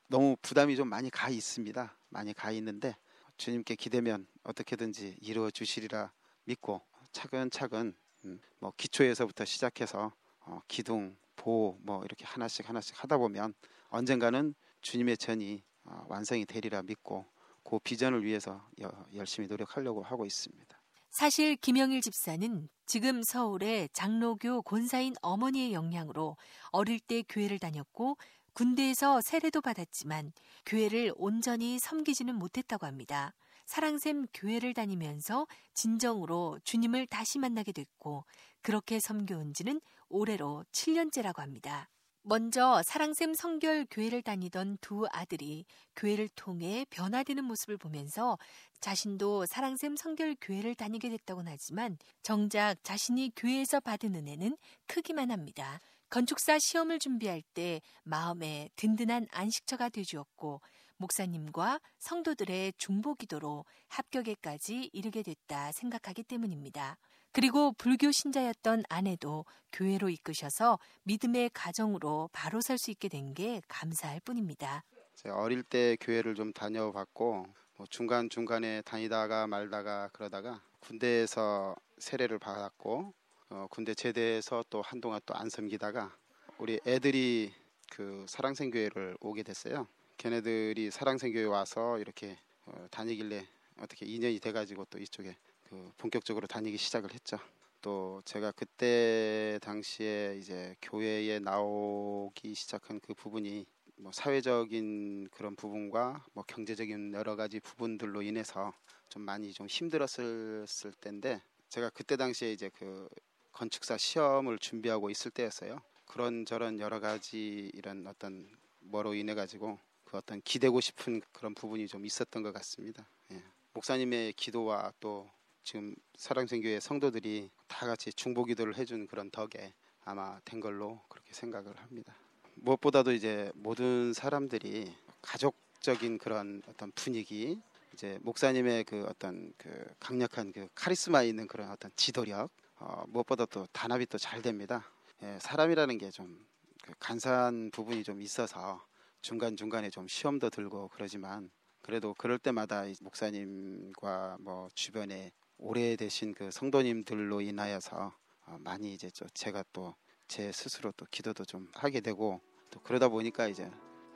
너무 0.08 0.36
부담이 0.41 0.75
좀 0.75 0.89
많이 0.89 1.10
가 1.10 1.29
있습니다. 1.29 1.98
많이 2.10 2.34
가 2.34 2.51
있는데 2.51 2.96
주님께 3.38 3.75
기대면 3.75 4.27
어떻게든지 4.43 5.17
이루어 5.22 5.50
주시리라 5.50 6.12
믿고 6.46 6.82
차근차근 7.12 7.96
음, 8.25 8.39
뭐 8.60 8.72
기초에서부터 8.77 9.46
시작해서 9.46 10.13
어, 10.46 10.62
기둥, 10.68 11.15
보, 11.36 11.77
뭐 11.82 12.03
이렇게 12.03 12.25
하나씩 12.25 12.68
하나씩 12.68 13.01
하다 13.01 13.18
보면 13.18 13.53
언젠가는 13.89 14.53
주님의 14.82 15.18
전이 15.18 15.63
어, 15.86 16.06
완성이 16.10 16.46
되리라 16.46 16.82
믿고 16.84 17.25
그 17.63 17.80
비전을 17.80 18.24
위해서 18.24 18.68
여, 18.82 18.92
열심히 19.13 19.48
노력하려고 19.48 20.03
하고 20.03 20.25
있습니다. 20.25 20.77
사실 21.12 21.56
김영일 21.58 22.01
집사는 22.01 22.70
지금 22.88 23.22
서울의 23.24 23.89
장로교 23.94 24.63
권사인 24.63 25.13
어머니의 25.22 25.74
영향으로 25.74 26.38
어릴 26.72 27.00
때 27.00 27.24
교회를 27.30 27.60
다녔고 27.60 28.18
군대에서 28.53 29.22
세례도 29.22 29.62
받았지만 29.62 30.32
교회를 30.65 31.13
온전히 31.15 31.80
섬기지는 31.80 32.36
못했다고 32.36 32.86
합니다. 32.86 33.34
사랑샘 33.65 34.25
교회를 34.34 34.74
다니면서 34.74 35.48
진정으로 35.74 36.60
주님을 36.63 37.08
다시 37.08 37.39
만나게 37.39 37.72
됐고 37.72 38.25
그렇게 38.62 39.00
섬겨온 39.00 39.53
지는 39.53 39.82
올해로 40.10 40.65
7년째라고 40.72 41.38
합니다. 41.38 41.89
먼저 42.25 42.82
사랑샘 42.84 43.34
성결 43.34 43.86
교회를 43.91 44.22
다니던 44.22 44.77
두 44.79 45.05
아들이 45.12 45.65
교회를 45.98 46.29
통해 46.36 46.86
변화되는 46.89 47.43
모습을 47.43 47.77
보면서 47.77 48.38
자신도 48.79 49.46
사랑샘 49.46 49.98
성결 49.98 50.38
교회를 50.39 50.74
다니게 50.74 51.10
됐다고는 51.10 51.51
하지만 51.51 51.98
정작 52.22 52.82
자신이 52.84 53.32
교회에서 53.36 53.82
받은 53.82 54.15
은혜는 54.15 54.55
크기만 54.88 55.32
합니다. 55.32 55.79
건축사 56.10 56.60
시험을 56.60 57.00
준비할 57.00 57.41
때 57.53 57.82
마음에 58.03 58.70
든든한 58.77 59.27
안식처가 59.32 59.89
되주었고 59.89 60.62
목사님과 60.98 61.80
성도들의 62.00 62.74
중보 62.78 63.16
기도로 63.16 63.66
합격에까지 63.88 64.90
이르게 64.94 65.24
됐다 65.24 65.72
생각하기 65.74 66.24
때문입니다. 66.24 66.98
그리고 67.32 67.72
불교 67.74 68.12
신자였던 68.12 68.84
아내도 68.90 69.46
교회로 69.72 70.10
이끄셔서 70.10 70.78
믿음의 71.04 71.50
가정으로 71.54 72.30
바로 72.32 72.62
설 72.62 72.78
수 72.78 72.92
있게 72.92 73.10
된 73.10 73.34
게 73.34 73.62
감사할 73.68 74.20
뿐입니다. 74.20 74.84
어릴 75.32 75.64
때 75.64 75.98
교회를 76.00 76.36
좀 76.36 76.54
다녀봤고 76.54 77.46
뭐 77.78 77.88
중간 77.90 78.30
중간에 78.30 78.82
다니다가 78.84 79.48
말다가 79.48 80.10
그러다가 80.14 80.62
군대에서 80.82 81.76
세례를 81.98 82.38
받았고 82.38 83.14
어, 83.50 83.68
군대 83.70 83.94
제대해서 83.96 84.64
또 84.70 84.82
한동안 84.84 85.20
또 85.26 85.34
안 85.36 85.50
섬기다가 85.50 86.16
우리 86.60 86.80
애들이 86.86 87.54
그 87.92 88.26
사랑생교회를 88.28 89.18
오게 89.22 89.44
됐어요. 89.44 89.88
걔네들이 90.24 90.89
사랑생교회 90.89 91.44
와서 91.44 92.00
이렇게 92.00 92.38
어, 92.65 92.88
다니길래 92.92 93.46
어떻게 93.82 94.06
2년이 94.06 94.42
돼가지고 94.42 94.86
또 94.86 94.98
이쪽에 94.98 95.36
그 95.63 95.92
본격적으로 95.98 96.48
다니기 96.48 96.77
시작을 96.77 97.13
했죠. 97.13 97.38
또 97.82 98.22
제가 98.24 98.53
그때 98.53 99.60
당시에 99.62 100.38
이제 100.39 100.77
교회에 100.82 101.39
나오기 101.39 102.53
시작한 102.53 103.01
그 103.01 103.13
부분이 103.13 103.65
뭐 103.98 104.13
사회적인 104.13 105.27
그런 105.27 105.58
부분과 105.58 106.25
뭐 106.32 106.46
경제적인 106.48 107.13
여러 107.15 107.36
가지 107.36 107.60
부분들로 107.60 108.22
인해서 108.22 108.74
좀 109.10 109.24
많이 109.24 109.51
좀 109.51 109.68
힘들었을 109.68 110.94
때인데 111.01 111.42
제가 111.68 111.89
그때 111.89 112.15
당시에 112.15 112.53
이제 112.53 112.70
그 112.74 113.10
건축사 113.51 113.98
시험을 113.98 114.60
준비하고 114.60 115.10
있을 115.10 115.32
때였어요. 115.32 115.82
그런 116.06 116.46
저런 116.46 116.80
여러 116.80 117.01
가지 117.01 117.70
이런 117.74 118.08
어떤 118.08 118.48
뭐로 118.80 119.15
인해 119.15 119.36
가지고 119.36 119.80
그 120.13 120.17
어떤 120.17 120.41
기대고 120.43 120.79
싶은 120.79 121.22
그런 121.32 121.55
부분이 121.55 121.88
좀 121.88 122.05
있었던 122.05 122.43
것 122.43 122.53
같습니다. 122.53 123.03
예. 123.32 123.41
목사님의 123.74 124.34
기도와 124.34 124.93
또 125.00 125.27
지금 125.63 125.96
사랑생교회 126.17 126.79
성도들이 126.79 127.50
다 127.67 127.88
같이 127.88 128.13
중보 128.13 128.46
기도를 128.46 128.77
해준 128.77 129.08
그런 129.08 129.32
덕에 129.32 129.74
아마 130.05 130.39
된 130.46 130.60
걸로 130.60 131.01
그렇게 131.10 131.34
생각을 131.34 131.75
합니다. 131.79 132.13
무엇보다도 132.53 133.12
이제 133.12 133.51
모든 133.55 134.13
사람들이 134.13 134.96
가족적인 135.24 136.20
그런 136.20 136.62
어떤 136.67 136.91
분위기, 136.91 137.60
이제 137.93 138.20
목사님의 138.22 138.84
그 138.84 139.08
어떤 139.10 139.51
그 139.58 139.96
강력한 140.00 140.51
그 140.51 140.67
카리스마 140.75 141.24
있는 141.24 141.48
그런 141.48 141.72
어떤 141.72 141.89
지도력, 141.96 142.51
어, 142.75 143.03
무엇보다 143.08 143.48
또 143.48 143.65
단합이 143.72 144.05
또 144.05 144.20
잘 144.20 144.43
됩니다. 144.43 144.88
예, 145.24 145.39
사람이라는 145.41 145.98
게좀 145.98 146.46
그 146.84 146.93
간사한 147.00 147.72
부분이 147.72 148.03
좀 148.03 148.22
있어서 148.22 148.86
중간 149.24 149.58
중간에 149.58 149.89
좀 149.89 150.08
시험도 150.08 150.51
들고 150.51 150.89
그러지만 150.94 151.50
그래도 151.82 152.13
그럴 152.13 152.38
때마다 152.38 152.84
목사님과 153.01 154.38
뭐 154.39 154.70
주변에 154.75 155.32
오래되신 155.58 156.36
그 156.36 156.51
성도님들로 156.51 157.42
인하여서 157.42 158.13
어, 158.46 158.58
많이 158.62 158.94
이제 158.94 159.10
제가 159.34 159.63
또 159.74 159.96
제 160.27 160.51
스스로 160.51 160.92
또 160.98 161.06
기도도 161.12 161.46
좀 161.46 161.68
하게 161.75 162.01
되고 162.01 162.42
또 162.72 162.80
그러다 162.80 163.08
보니까 163.08 163.48
이제 163.48 163.70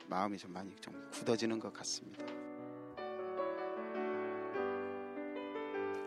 마음이 0.08 0.36
좀 0.36 0.52
많이 0.52 0.74
좀 0.76 1.08
굳어지는 1.12 1.60
것 1.60 1.72
같습니다. 1.72 2.37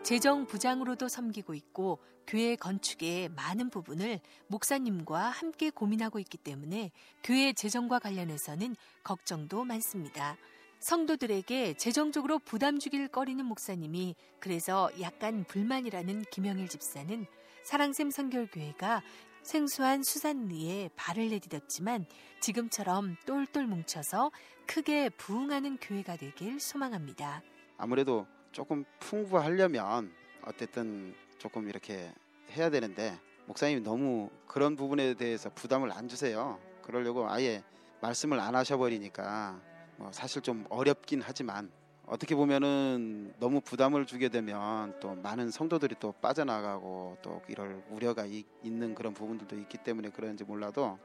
재정 0.02 0.46
부장으로도 0.46 1.08
섬기고 1.08 1.54
있고 1.54 2.00
교회 2.26 2.56
건축의 2.56 3.28
많은 3.30 3.70
부분을 3.70 4.18
목사님과 4.48 5.30
함께 5.30 5.70
고민하고 5.70 6.18
있기 6.18 6.38
때문에 6.38 6.90
교회 7.22 7.52
재정과 7.52 8.00
관련해서는 8.00 8.74
걱정도 9.04 9.64
많습니다. 9.64 10.36
성도들에게 10.80 11.74
재정적으로 11.74 12.40
부담 12.40 12.80
주길 12.80 13.06
꺼리는 13.06 13.44
목사님이 13.44 14.16
그래서 14.40 14.90
약간 15.00 15.44
불만이라는 15.44 16.24
김영일 16.32 16.68
집사는 16.68 17.26
사랑샘 17.62 18.10
성결교회가 18.10 19.02
생소한 19.42 20.02
수산리에 20.02 20.90
발을 20.96 21.28
내디뎠지만 21.28 22.06
지금처럼 22.40 23.16
똘똘 23.24 23.66
뭉쳐서 23.66 24.32
크게 24.66 25.10
부흥하는 25.10 25.76
교회가 25.76 26.16
되길 26.16 26.58
소망합니다. 26.58 27.42
아무래도 27.76 28.26
조금 28.52 28.84
풍부하려면 29.00 30.12
어쨌든 30.44 31.14
조금 31.38 31.68
이렇게 31.68 32.12
해야 32.50 32.70
되는데 32.70 33.18
목사님이 33.46 33.80
너무 33.80 34.30
그런 34.46 34.76
부분에 34.76 35.14
대해서 35.14 35.50
부담을 35.50 35.90
안 35.90 36.06
주세요. 36.06 36.60
그러려고 36.82 37.28
아예 37.28 37.62
말씀을 38.02 38.38
안 38.38 38.54
하셔버리니까 38.54 39.60
뭐 39.96 40.12
사실 40.12 40.42
좀 40.42 40.66
어렵긴 40.68 41.22
하지만 41.24 41.70
어떻게 42.06 42.34
보면은 42.34 43.32
너무 43.38 43.60
부담을 43.60 44.06
주게 44.06 44.28
되면 44.28 44.98
또 45.00 45.14
많은 45.14 45.50
성도들이 45.50 45.96
또 45.98 46.12
빠져나가고 46.12 47.18
또 47.22 47.40
이럴 47.48 47.82
우려가 47.88 48.26
이, 48.26 48.44
있는 48.62 48.94
그런 48.94 49.14
부분들도 49.14 49.56
있기 49.60 49.78
때문에 49.78 50.10
그런지 50.10 50.44
몰라도 50.44 50.98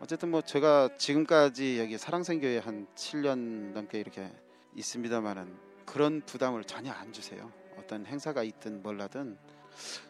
어쨌든 0.00 0.30
뭐 0.30 0.42
제가 0.42 0.96
지금까지 0.98 1.78
여기 1.78 1.96
사랑생교회 1.96 2.58
한 2.58 2.86
7년 2.94 3.72
넘게 3.72 4.00
이렇게 4.00 4.30
있습니다만은 4.74 5.69
그런 5.90 6.22
부담을 6.24 6.62
전혀 6.62 6.92
안 6.92 7.12
주세요. 7.12 7.50
어떤 7.76 8.06
행사가 8.06 8.44
있든 8.44 8.80
몰라든 8.80 9.36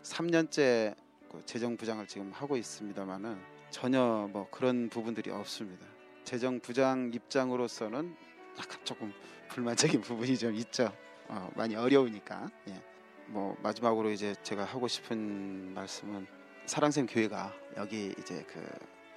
3년째 0.03 0.95
그 1.31 1.43
재정 1.47 1.79
부장을 1.79 2.07
지금 2.07 2.33
하고 2.33 2.59
있습니다만은 2.59 3.41
전혀 3.71 4.29
뭐 4.31 4.47
그런 4.51 4.91
부분들이 4.91 5.31
없습니다. 5.31 5.87
재정 6.23 6.61
부장 6.61 7.11
입장으로서는 7.15 8.15
약간 8.59 8.85
조금 8.85 9.11
불만적인 9.49 10.03
부분이 10.03 10.37
좀 10.37 10.55
있죠. 10.57 10.93
어, 11.29 11.51
많이 11.57 11.75
어려우니까. 11.77 12.51
예. 12.69 12.83
뭐 13.29 13.57
마지막으로 13.63 14.11
이제 14.11 14.35
제가 14.43 14.65
하고 14.65 14.87
싶은 14.87 15.73
말씀은 15.73 16.27
사랑샘 16.67 17.07
교회가 17.07 17.55
여기 17.79 18.15
이제 18.19 18.45
그 18.47 18.61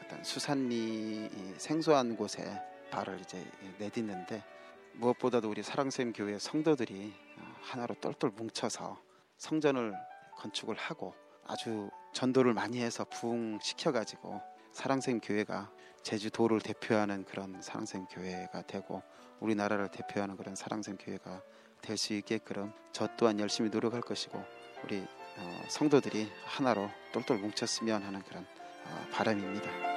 어떤 0.02 0.24
수산리 0.24 1.30
생소한 1.58 2.16
곳에 2.16 2.58
발을 2.90 3.20
이제 3.20 3.46
내딛는데 3.80 4.53
무엇보다도 4.96 5.50
우리 5.50 5.64
사랑샘 5.64 6.14
교회 6.14 6.38
성도들이 6.38 7.14
어, 7.40 7.56
하나로 7.62 7.96
똘똘 7.96 8.32
뭉쳐서 8.32 9.00
성전을 9.38 9.94
건축을 10.38 10.76
하고 10.76 11.14
아주 11.46 11.90
전도를 12.14 12.54
많이 12.54 12.82
해서 12.82 13.06
부흥시켜 13.06 13.92
가지고 13.92 14.42
사랑샘 14.72 15.20
교회가 15.20 15.72
제주도를 16.04 16.62
대표하는 16.62 17.26
그런 17.26 17.62
사랑샘 17.62 18.06
교회가 18.06 18.64
되고 18.64 19.02
우리나라를 19.40 19.90
대표하는 19.90 20.38
그런 20.38 20.56
사랑샘 20.56 20.98
교회가 20.98 21.42
될 21.82 21.98
수 21.98 22.14
있게끔 22.14 22.72
저 22.94 23.08
또한 23.18 23.40
열심히 23.40 23.70
노력할 23.70 24.02
것이고 24.02 24.42
우리 24.84 25.06
어, 25.38 25.64
성도들이 25.68 26.32
하나로 26.46 26.90
똘똘 27.12 27.38
뭉쳤으면 27.38 28.04
하는 28.04 28.22
그런 28.24 28.46
어, 28.86 29.08
바람입니다. 29.12 29.93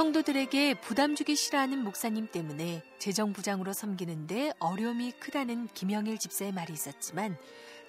성도들에게 0.00 0.80
부담 0.80 1.14
주기 1.14 1.36
싫어하는 1.36 1.84
목사님 1.84 2.28
때문에 2.28 2.82
재정부장으로 2.98 3.74
섬기는데 3.74 4.54
어려움이 4.58 5.12
크다는 5.20 5.68
김영일 5.74 6.16
집사의 6.16 6.52
말이 6.52 6.72
있었지만 6.72 7.36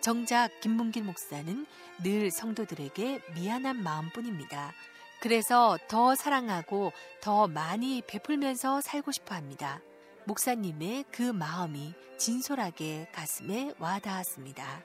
정작 0.02 0.60
김문길 0.60 1.06
목사는 1.06 1.66
늘 2.04 2.30
성도들에게 2.30 3.22
미안한 3.34 3.82
마음뿐입니다. 3.82 4.74
그래서 5.22 5.78
더 5.88 6.14
사랑하고 6.14 6.92
더 7.22 7.48
많이 7.48 8.04
베풀면서 8.06 8.82
살고 8.82 9.14
싶어 9.14 9.34
합니다. 9.34 9.80
목사님의 10.26 11.06
그 11.14 11.22
마음이 11.22 11.94
진솔하게 12.18 13.08
가슴에 13.14 13.74
와 13.80 14.00
닿았습니다. 14.00 14.84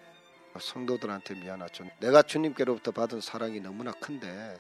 성도들한테 0.60 1.34
미안하죠. 1.34 1.86
내가 1.98 2.22
주님께로부터 2.22 2.92
받은 2.92 3.20
사랑이 3.20 3.58
너무나 3.58 3.90
큰데 3.90 4.56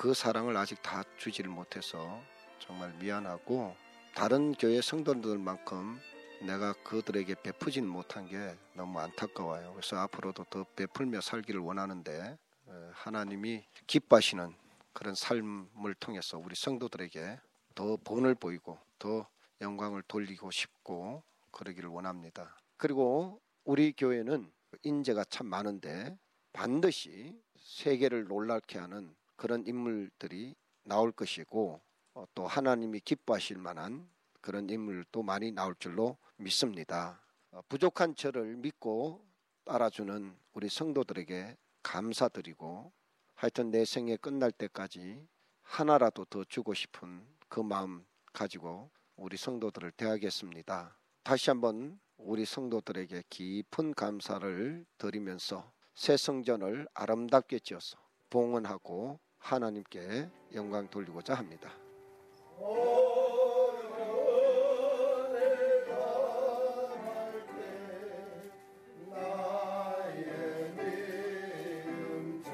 그 0.00 0.14
사랑을 0.14 0.56
아직 0.56 0.80
다 0.80 1.04
주지를 1.18 1.50
못해서 1.50 2.22
정말 2.58 2.90
미안하고 2.94 3.76
다른 4.14 4.54
교회 4.54 4.80
성도들만큼 4.80 5.98
내가 6.46 6.72
그들에게 6.84 7.34
베푸진 7.42 7.86
못한 7.86 8.26
게 8.26 8.56
너무 8.72 8.98
안타까워요. 8.98 9.74
그래서 9.74 9.98
앞으로도 9.98 10.44
더 10.44 10.64
베풀며 10.74 11.20
살기를 11.20 11.60
원하는데 11.60 12.38
어, 12.64 12.90
하나님이 12.94 13.62
기뻐하시는 13.86 14.54
그런 14.94 15.14
삶을 15.14 15.92
통해서 16.00 16.38
우리 16.38 16.54
성도들에게 16.54 17.38
더 17.74 17.98
본을 17.98 18.36
보이고 18.36 18.78
더 18.98 19.28
영광을 19.60 20.00
돌리고 20.08 20.50
싶고 20.50 21.22
그러기를 21.50 21.90
원합니다. 21.90 22.56
그리고 22.78 23.38
우리 23.64 23.92
교회는 23.92 24.50
인재가 24.82 25.24
참 25.24 25.46
많은데 25.48 26.16
반드시 26.54 27.38
세계를 27.58 28.28
놀랍게 28.28 28.78
하는 28.78 29.14
그런 29.40 29.66
인물들이 29.66 30.54
나올 30.82 31.12
것이고 31.12 31.80
어, 32.12 32.24
또 32.34 32.46
하나님이 32.46 33.00
기뻐하실 33.00 33.56
만한 33.56 34.06
그런 34.42 34.68
인물도 34.68 35.22
많이 35.22 35.50
나올 35.50 35.74
줄로 35.76 36.18
믿습니다. 36.36 37.22
어, 37.50 37.62
부족한 37.66 38.16
저를 38.16 38.56
믿고 38.56 39.24
따라주는 39.64 40.36
우리 40.52 40.68
성도들에게 40.68 41.56
감사드리고 41.82 42.92
하여튼 43.34 43.70
내 43.70 43.86
생에 43.86 44.18
끝날 44.18 44.52
때까지 44.52 45.26
하나라도 45.62 46.26
더 46.26 46.44
주고 46.44 46.74
싶은 46.74 47.26
그 47.48 47.60
마음 47.60 48.04
가지고 48.34 48.90
우리 49.16 49.38
성도들을 49.38 49.92
대하겠습니다. 49.92 50.98
다시 51.22 51.48
한번 51.48 51.98
우리 52.18 52.44
성도들에게 52.44 53.22
깊은 53.30 53.94
감사를 53.94 54.84
드리면서 54.98 55.72
새 55.94 56.18
성전을 56.18 56.88
아름답게 56.92 57.60
지어서 57.60 57.96
봉헌하고 58.28 59.18
하나님께 59.40 60.28
영광 60.54 60.88
돌리고자 60.88 61.34
합니다. 61.34 61.72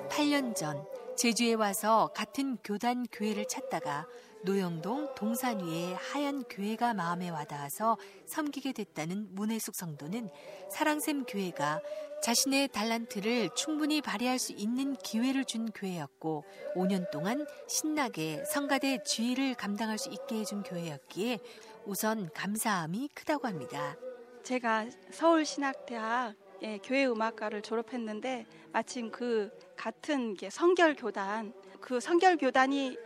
(8년) 0.09 0.55
전 0.55 0.96
제주에 1.17 1.55
와서 1.55 2.11
같은 2.15 2.59
교단 2.63 3.07
교회를 3.11 3.49
찾다가 3.49 4.07
노영동 4.45 5.15
동산 5.15 5.61
위에 5.61 5.95
하얀 5.95 6.45
교회가 6.45 6.93
마음에 6.93 7.31
와닿아서 7.31 7.97
섬기게 8.27 8.73
됐다는 8.73 9.29
문혜숙 9.35 9.75
성도는 9.75 10.29
사랑샘 10.71 11.25
교회가 11.25 11.81
자신의 12.23 12.69
달란트를 12.69 13.49
충분히 13.57 14.03
발휘할 14.03 14.39
수 14.39 14.53
있는 14.53 14.95
기회를 14.97 15.47
준 15.47 15.71
교회였고 15.71 16.45
5년 16.75 17.11
동안 17.11 17.47
신나게 17.67 18.45
성가대 18.45 19.03
주의를 19.03 19.55
감당할 19.55 19.97
수 19.97 20.11
있게 20.11 20.41
해준 20.41 20.63
교회였기에 20.63 21.39
우선 21.87 22.29
감사함이 22.35 23.09
크다고 23.15 23.49
합니다. 23.49 23.97
제가 24.43 24.87
서울신학대학 25.13 26.46
예, 26.63 26.79
교회 26.79 27.07
음악과를 27.07 27.63
졸업했는데 27.63 28.47
마침 28.73 29.11
그 29.11 29.51
같은 29.77 30.37
성결 30.51 30.95
교단 30.95 31.53
그 31.81 32.01
성결 32.01 32.37
교단이 32.37 32.97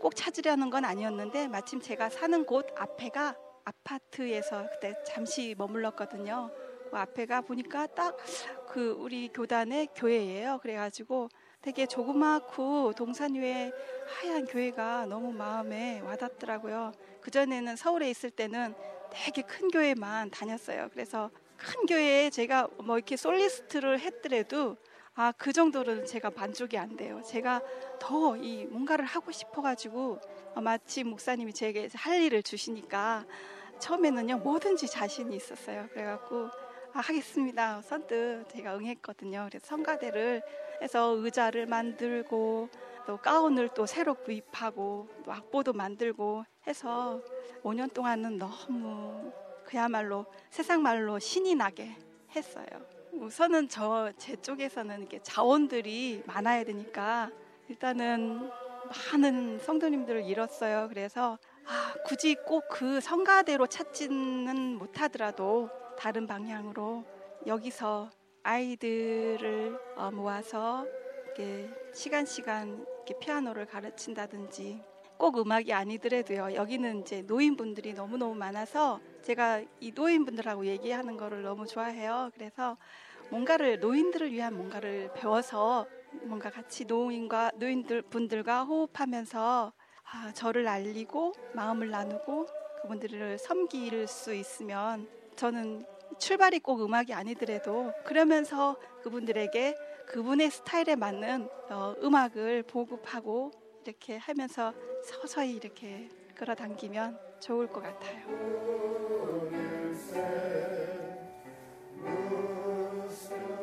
꼭 0.00 0.14
찾으려는 0.14 0.70
건 0.70 0.84
아니었는데 0.84 1.48
마침 1.48 1.80
제가 1.80 2.08
사는 2.10 2.44
곳 2.44 2.66
앞에가 2.76 3.36
아파트에서 3.64 4.68
그때 4.70 4.94
잠시 5.04 5.54
머물렀거든요. 5.58 6.50
그 6.90 6.96
앞에가 6.96 7.40
보니까 7.40 7.86
딱 7.88 8.16
그 8.76 8.90
우리 8.90 9.28
교단의 9.28 9.88
교회예요. 9.94 10.58
그래가지고 10.60 11.30
되게 11.62 11.86
조그맣고 11.86 12.92
동산 12.92 13.34
위에 13.34 13.72
하얀 14.06 14.44
교회가 14.44 15.06
너무 15.06 15.32
마음에 15.32 16.00
와닿더라고요. 16.00 16.92
그 17.22 17.30
전에는 17.30 17.74
서울에 17.76 18.10
있을 18.10 18.30
때는 18.30 18.74
되게 19.10 19.40
큰 19.40 19.68
교회만 19.68 20.28
다녔어요. 20.28 20.90
그래서 20.92 21.30
큰 21.56 21.86
교회에 21.86 22.30
제가 22.30 22.68
뭐 22.84 22.96
이렇게 22.96 23.16
솔리스트를 23.16 24.00
했더라도 24.00 24.76
아, 25.14 25.32
그 25.38 25.52
정도로는 25.52 26.04
제가 26.04 26.30
만족이 26.30 26.76
안 26.76 26.94
돼요. 26.96 27.22
제가 27.26 27.62
더 27.98 28.36
이 28.36 28.66
뭔가를 28.66 29.04
하고 29.06 29.32
싶어가지고 29.32 30.20
어, 30.54 30.60
마치 30.60 31.04
목사님이 31.04 31.54
제게 31.54 31.88
할 31.94 32.20
일을 32.22 32.42
주시니까 32.42 33.24
처음에는요 33.78 34.38
뭐든지 34.38 34.86
자신이 34.88 35.34
있었어요. 35.36 35.88
그래갖고 35.92 36.48
아, 36.92 37.00
하겠습니다. 37.00 37.80
선뜻 37.82 38.48
제가 38.50 38.76
응했거든요. 38.76 39.46
그래서 39.48 39.66
성가대를 39.66 40.42
해서 40.82 41.14
의자를 41.16 41.64
만들고 41.66 42.68
또 43.06 43.16
가운을 43.16 43.70
또 43.74 43.86
새로 43.86 44.14
구입하고 44.14 45.08
또 45.24 45.32
악보도 45.32 45.72
만들고 45.72 46.44
해서 46.66 47.22
5년 47.62 47.92
동안은 47.94 48.36
너무 48.38 49.32
그야말로 49.66 50.26
세상 50.50 50.80
말로 50.82 51.18
신이 51.18 51.54
나게 51.56 51.96
했어요. 52.34 52.66
우선은 53.12 53.68
저 53.68 54.12
제 54.16 54.36
쪽에서는 54.36 55.00
이렇게 55.00 55.18
자원들이 55.22 56.22
많아야 56.26 56.64
되니까 56.64 57.30
일단은 57.68 58.48
많은 59.12 59.58
성도님들을 59.58 60.24
잃었어요. 60.24 60.86
그래서 60.88 61.38
아, 61.66 61.94
굳이 62.04 62.36
꼭 62.46 62.68
그 62.68 63.00
성가대로 63.00 63.66
찾지는 63.66 64.76
못하더라도 64.78 65.68
다른 65.98 66.26
방향으로 66.26 67.04
여기서 67.46 68.10
아이들을 68.42 69.78
어, 69.96 70.10
모아서 70.12 70.86
이렇게 71.24 71.68
시간 71.92 72.24
시간 72.26 72.86
이렇게 73.06 73.18
피아노를 73.18 73.66
가르친다든지 73.66 74.80
꼭 75.16 75.38
음악이 75.38 75.72
아니더라도요. 75.72 76.54
여기는 76.54 77.00
이제 77.00 77.22
노인분들이 77.22 77.94
너무너무 77.94 78.34
많아서 78.34 79.00
제가 79.26 79.60
이 79.80 79.90
노인분들하고 79.90 80.66
얘기하는 80.66 81.16
거를 81.16 81.42
너무 81.42 81.66
좋아해요. 81.66 82.30
그래서 82.34 82.76
뭔가를 83.28 83.80
노인들을 83.80 84.30
위한 84.30 84.54
뭔가를 84.54 85.10
배워서 85.14 85.84
뭔가 86.22 86.48
같이 86.48 86.84
노인과 86.84 87.50
노인들 87.56 88.02
분들과 88.02 88.62
호흡하면서 88.62 89.72
아, 90.04 90.32
저를 90.32 90.68
알리고 90.68 91.32
마음을 91.54 91.90
나누고 91.90 92.46
그분들을 92.82 93.38
섬길 93.38 94.06
수 94.06 94.32
있으면 94.32 95.08
저는 95.34 95.84
출발이 96.20 96.60
꼭 96.60 96.84
음악이 96.84 97.12
아니더라도 97.12 97.92
그러면서 98.04 98.76
그분들에게 99.02 99.74
그분의 100.06 100.52
스타일에 100.52 100.94
맞는 100.94 101.48
어, 101.70 101.96
음악을 102.00 102.62
보급하고 102.62 103.50
이렇게 103.84 104.18
하면서 104.18 104.72
서서히 105.02 105.56
이렇게 105.56 106.08
끌어당기면 106.36 107.18
좋을 107.40 107.66
것 107.66 107.82
같아요. 107.82 109.15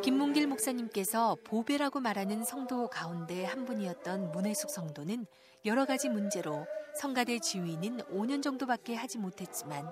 김문길 0.03 0.47
목사님께서 0.47 1.37
보배라고 1.45 2.01
말하는 2.01 2.43
성도 2.43 2.87
가운데 2.89 3.45
한 3.45 3.63
분이었던 3.65 4.31
문혜숙 4.31 4.69
성도는 4.69 5.25
여러 5.65 5.85
가지 5.85 6.09
문제로 6.09 6.67
성가대 6.95 7.39
지휘는 7.39 7.99
5년 8.11 8.43
정도밖에 8.43 8.95
하지 8.95 9.17
못했지만 9.17 9.89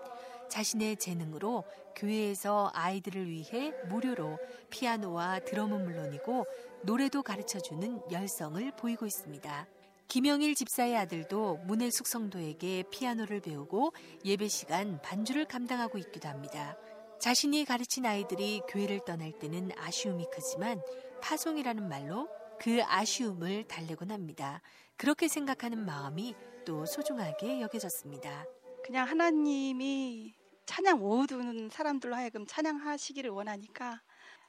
자신의 0.50 0.98
재능으로 0.98 1.64
교회에서 1.96 2.72
아이들을 2.74 3.30
위해 3.30 3.72
무료로 3.88 4.38
피아노와 4.70 5.40
드럼은 5.40 5.86
물론이고 5.86 6.46
노래도 6.84 7.24
가르쳐 7.24 7.60
주는 7.60 8.02
열성을 8.12 8.72
보이고 8.76 9.06
있습니다. 9.06 9.68
김영일 10.12 10.56
집사의 10.56 10.98
아들도 10.98 11.62
문혜숙 11.68 12.06
성도에게 12.06 12.84
피아노를 12.92 13.40
배우고 13.40 13.94
예배 14.26 14.50
시간 14.50 15.02
반주를 15.02 15.46
감당하고 15.46 15.98
있기도 16.00 16.28
합니다. 16.28 16.78
자신이 17.22 17.64
가르친 17.64 18.06
아이들이 18.06 18.62
교회를 18.68 19.06
떠날 19.06 19.32
때는 19.32 19.72
아쉬움이 19.78 20.26
크지만 20.34 20.82
파송이라는 21.22 21.88
말로 21.88 22.28
그 22.60 22.84
아쉬움을 22.84 23.70
달래곤 23.70 24.12
합니다. 24.12 24.62
그렇게 24.98 25.30
생각하는 25.30 25.86
마음이 25.86 26.36
또 26.66 26.86
소중하게 26.86 27.62
여겨졌습니다. 27.62 28.44
그냥 28.84 29.08
하나님이 29.08 30.34
찬양 30.66 31.00
모두는 31.00 31.70
사람들로 31.70 32.18
하여금 32.18 32.46
찬양하시기를 32.46 33.30
원하니까 33.30 34.02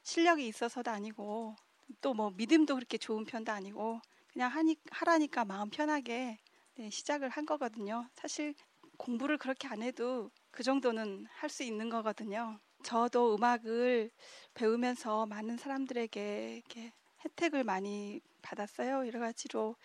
실력이 0.02 0.44
있어서도 0.48 0.90
아니고 0.90 1.54
또 2.00 2.14
뭐 2.14 2.32
믿음도 2.34 2.74
그렇게 2.74 2.98
좋은 2.98 3.24
편도 3.24 3.52
아니고 3.52 4.00
그냥 4.32 4.50
하니, 4.50 4.76
하라니까 4.90 5.44
마음 5.44 5.70
편하게 5.70 6.38
네, 6.76 6.90
시작을 6.90 7.28
한 7.28 7.44
거거든요. 7.46 8.08
사실 8.14 8.54
공부를 8.98 9.38
그렇게 9.38 9.68
안 9.68 9.82
해도 9.82 10.30
그 10.50 10.62
정도는 10.62 11.26
할 11.30 11.50
수 11.50 11.62
있는 11.64 11.88
거거든요. 11.90 12.58
저도 12.82 13.34
음악을 13.36 14.10
배우면서 14.54 15.26
많은 15.26 15.56
사람들에게 15.56 16.56
이렇게 16.56 16.92
혜택을 17.24 17.62
많이 17.64 18.20
받았어요. 18.42 19.06
여러 19.06 19.20
가지로 19.20 19.76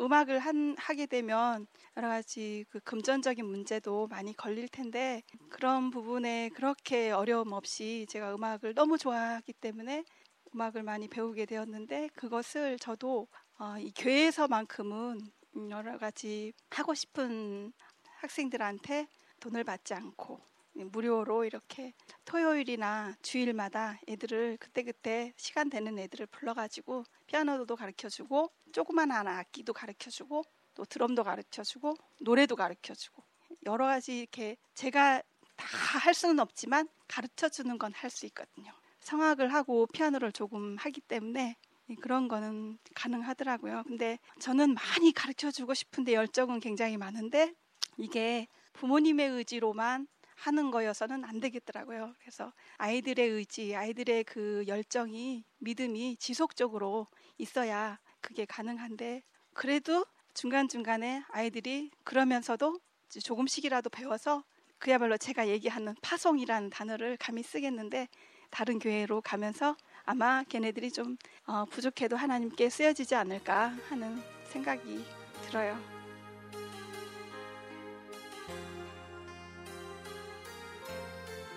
음악을 0.00 0.38
한, 0.38 0.74
하게 0.78 1.06
되면 1.06 1.66
여러 1.96 2.08
가지 2.08 2.64
그 2.70 2.80
금전적인 2.80 3.44
문제도 3.44 4.06
많이 4.06 4.34
걸릴 4.34 4.68
텐데 4.68 5.22
그런 5.50 5.90
부분에 5.90 6.48
그렇게 6.54 7.10
어려움 7.10 7.52
없이 7.52 8.06
제가 8.08 8.34
음악을 8.34 8.74
너무 8.74 8.96
좋아하기 8.96 9.52
때문에 9.54 10.04
음악을 10.54 10.82
많이 10.82 11.08
배우게 11.08 11.46
되었는데 11.46 12.08
그것을 12.14 12.78
저도 12.78 13.28
어, 13.58 13.76
이 13.78 13.92
교회에서만큼은 13.96 15.20
여러 15.70 15.98
가지 15.98 16.52
하고 16.70 16.94
싶은 16.94 17.72
학생들한테 18.20 19.08
돈을 19.40 19.64
받지 19.64 19.94
않고 19.94 20.40
무료로 20.74 21.44
이렇게 21.44 21.92
토요일이나 22.24 23.16
주일마다 23.22 23.98
애들을 24.08 24.58
그때그때 24.58 25.32
시간 25.36 25.68
되는 25.70 25.98
애들을 25.98 26.26
불러가지고 26.26 27.04
피아노도 27.26 27.74
가르쳐주고 27.76 28.50
조그만한 28.72 29.26
악기도 29.26 29.72
가르쳐주고 29.72 30.44
또 30.74 30.84
드럼도 30.84 31.24
가르쳐주고 31.24 31.94
노래도 32.20 32.54
가르쳐주고 32.54 33.24
여러 33.66 33.86
가지 33.86 34.20
이렇게 34.20 34.56
제가 34.74 35.22
다 35.56 35.98
할 35.98 36.14
수는 36.14 36.38
없지만 36.38 36.88
가르쳐주는 37.08 37.76
건 37.78 37.92
할 37.92 38.10
수 38.10 38.26
있거든요. 38.26 38.72
성악을 39.08 39.54
하고 39.54 39.86
피아노를 39.86 40.32
조금 40.32 40.76
하기 40.76 41.00
때문에 41.00 41.56
그런 42.02 42.28
거는 42.28 42.78
가능하더라고요. 42.94 43.84
근데 43.86 44.18
저는 44.38 44.74
많이 44.74 45.12
가르쳐 45.12 45.50
주고 45.50 45.72
싶은데 45.72 46.12
열정은 46.12 46.60
굉장히 46.60 46.98
많은데 46.98 47.54
이게 47.96 48.46
부모님의 48.74 49.30
의지로만 49.30 50.06
하는 50.34 50.70
거여서는 50.70 51.24
안 51.24 51.40
되겠더라고요. 51.40 52.12
그래서 52.20 52.52
아이들의 52.76 53.30
의지, 53.30 53.74
아이들의 53.74 54.24
그 54.24 54.64
열정이, 54.66 55.42
믿음이 55.58 56.18
지속적으로 56.18 57.06
있어야 57.38 57.98
그게 58.20 58.44
가능한데 58.44 59.22
그래도 59.54 60.04
중간중간에 60.34 61.24
아이들이 61.30 61.90
그러면서도 62.04 62.78
조금씩이라도 63.08 63.88
배워서 63.88 64.44
그야말로 64.78 65.16
제가 65.16 65.48
얘기하는 65.48 65.94
파송이라는 66.02 66.68
단어를 66.68 67.16
감히 67.16 67.42
쓰겠는데 67.42 68.06
다른 68.50 68.78
교회로 68.78 69.20
가면서 69.20 69.76
아마 70.04 70.42
걔네들이 70.44 70.90
좀 70.90 71.16
어, 71.46 71.64
부족해도 71.66 72.16
하나님께 72.16 72.70
쓰여지지 72.70 73.14
않을까 73.14 73.72
하는 73.88 74.22
생각이 74.44 75.04
들어요. 75.46 75.78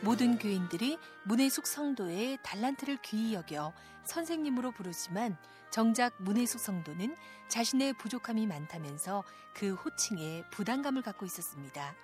모든 0.04 0.38
교인들이 0.40 0.98
문해숙 1.24 1.68
성도의 1.68 2.40
달란트를 2.42 2.98
귀히 3.04 3.36
여겨 3.36 3.72
선생님으로 4.04 4.72
부르지만 4.72 5.38
정작 5.70 6.14
문해숙 6.18 6.60
성도는 6.60 7.16
자신의 7.48 7.94
부족함이 7.94 8.48
많다면서 8.48 9.24
그 9.54 9.76
호칭에 9.76 10.44
부담감을 10.52 11.02
갖고 11.04 11.26
있었습니다. 11.26 11.96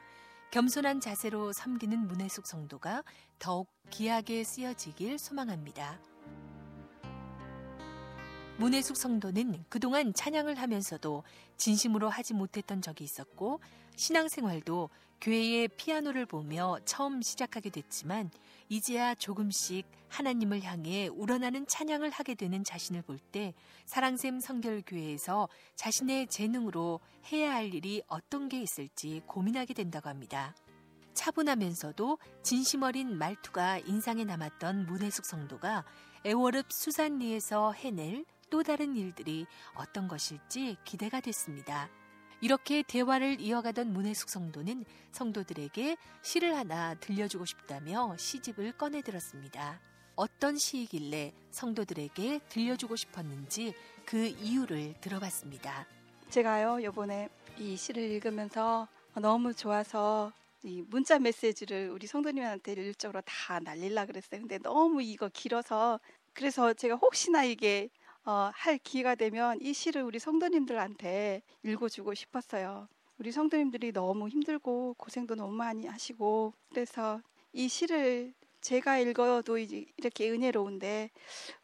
겸손한 0.52 1.02
자세로 1.02 1.52
섬기는 1.52 2.08
문해숙 2.08 2.48
성도가 2.48 3.04
더욱 3.38 3.70
귀하게 3.90 4.46
쓰여지길 4.46 5.20
소망합니다. 5.20 6.00
문해숙 8.58 8.96
성도는 8.96 9.66
그동안 9.70 10.14
찬양을 10.14 10.56
하면서도 10.58 11.24
진심으로 11.58 12.10
하지 12.10 12.34
못했던 12.34 12.82
적이 12.82 13.04
있었고 13.04 13.60
신앙생활도 13.98 14.90
교회의 15.22 15.68
피아노를 15.70 16.26
보며 16.26 16.78
처음 16.86 17.22
시작하게 17.22 17.70
됐지만 17.70 18.30
이제야 18.70 19.16
조금씩 19.16 19.86
하나님을 20.10 20.64
향해 20.64 21.08
우러나는 21.08 21.66
찬양을 21.68 22.10
하게 22.10 22.36
되는 22.36 22.64
자신을 22.64 23.02
볼 23.02 23.18
때 23.32 23.54
사랑샘 23.86 24.40
성결교회에서 24.40 25.50
자신의 25.76 26.28
재능으로 26.28 27.00
해야 27.32 27.54
할 27.54 27.74
일이 27.74 28.02
어떤 28.08 28.48
게 28.48 28.62
있을지 28.62 29.22
고민하게 29.26 29.74
된다고 29.74 30.08
합니다. 30.08 30.56
차분하면서도 31.14 32.20
진심 32.44 32.84
어린 32.84 33.18
말투가 33.18 33.80
인상에 33.80 34.24
남았던 34.24 34.86
문해숙 34.86 35.26
성도가 35.26 35.84
애월읍 36.26 36.72
수산리에서 36.72 37.74
해낼 37.74 38.24
또 38.50 38.64
다른 38.64 38.96
일들이 38.96 39.46
어떤 39.74 40.08
것일지 40.08 40.78
기대가 40.86 41.20
됐습니다. 41.20 41.90
이렇게 42.40 42.84
대화를 42.84 43.42
이어가던 43.42 43.92
문해숙 43.92 44.30
성도는 44.30 44.86
성도들에게 45.12 45.98
시를 46.22 46.56
하나 46.56 46.94
들려주고 46.96 47.46
싶다며 47.46 48.16
시집을 48.18 48.74
꺼내 48.74 49.02
들었습니다. 49.02 49.80
어떤 50.16 50.58
시이길래 50.58 51.34
성도들에게 51.52 52.40
들려주고 52.50 52.96
싶었는지 52.96 53.74
그 54.06 54.28
이유를 54.28 54.96
들어봤습니다. 55.02 55.88
제가요, 56.30 56.84
요번에 56.84 57.30
이 57.58 57.76
시를 57.76 58.04
읽으면서 58.04 58.88
너무 59.16 59.54
좋아서 59.54 60.32
이 60.64 60.84
문자 60.90 61.18
메시지를 61.18 61.90
우리 61.90 62.06
성도님한테 62.08 62.74
일적으로 62.74 63.22
다 63.26 63.60
날릴라 63.60 64.06
그랬어요. 64.06 64.42
근데 64.42 64.58
너무 64.60 65.02
이거 65.02 65.30
길어서 65.32 66.00
그래서 66.34 66.74
제가 66.74 66.96
혹시나 66.96 67.44
이게 67.44 67.90
어, 68.28 68.52
할 68.54 68.78
기회가 68.78 69.16
되면 69.16 69.58
이 69.62 69.72
시를 69.72 70.04
우리 70.04 70.20
성도님들한테 70.20 71.44
읽어주고 71.64 72.14
싶었어요. 72.14 72.90
우리 73.18 73.32
성도님들이 73.32 73.94
너무 73.94 74.28
힘들고 74.28 74.96
고생도 74.98 75.36
너무 75.36 75.54
많이 75.54 75.88
하시고 75.88 76.54
그래서 76.70 77.22
이 77.54 77.70
시를 77.70 78.34
제가 78.60 78.98
읽어도 78.98 79.58
이렇게 79.58 80.30
은혜로운데 80.30 81.10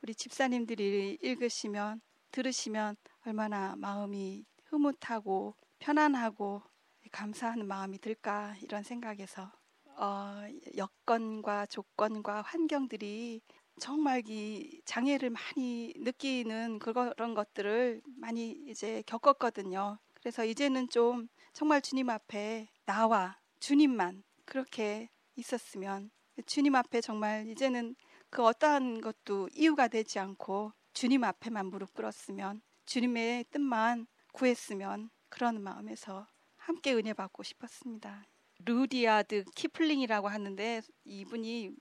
우리 0.04 0.16
집사님들이 0.16 1.18
읽으시면 1.22 2.00
들으시면 2.32 2.96
얼마나 3.26 3.76
마음이 3.76 4.46
흐뭇하고 4.64 5.56
편안하고 5.80 6.64
감사하는 7.12 7.68
마음이 7.68 8.00
들까 8.00 8.56
이런 8.62 8.84
생각에서 8.84 9.52
어, 9.98 10.48
여건과 10.78 11.66
조건과 11.66 12.42
환경들이 12.42 13.42
정말 13.80 14.24
이 14.28 14.82
장애를 14.86 15.30
많이 15.30 15.94
느끼는 15.98 16.80
그런 16.80 17.34
것들을 17.34 18.02
많이 18.18 18.52
이제 18.68 19.04
겪었거든요. 19.06 19.98
그래서 20.14 20.46
이제는 20.46 20.90
좀 20.90 21.28
정말 21.54 21.82
주님 21.82 22.10
앞에 22.10 22.70
나와 22.86 23.40
주님만 23.60 24.24
그렇게 24.46 25.10
있었으면 25.36 26.12
주님 26.46 26.76
앞에 26.76 27.02
정말 27.02 27.48
이제는 27.48 27.96
그 28.30 28.44
어떠한 28.44 29.02
것도 29.02 29.50
이유가 29.54 29.88
되지 29.88 30.20
않고 30.20 30.74
주님 30.94 31.24
앞에만 31.24 31.68
무릎 31.68 31.94
꿇었으면 31.94 32.62
주님의 32.86 33.46
뜻만 33.52 34.08
구했으면 34.34 35.10
그런 35.30 35.62
마음에서 35.62 36.28
함께 36.58 36.94
은혜 36.94 37.14
받고 37.14 37.44
싶었습니다. 37.44 38.24
루디아드 38.66 39.44
키플링이라고 39.56 40.28
하는데 40.28 40.82
이분이 41.04 41.72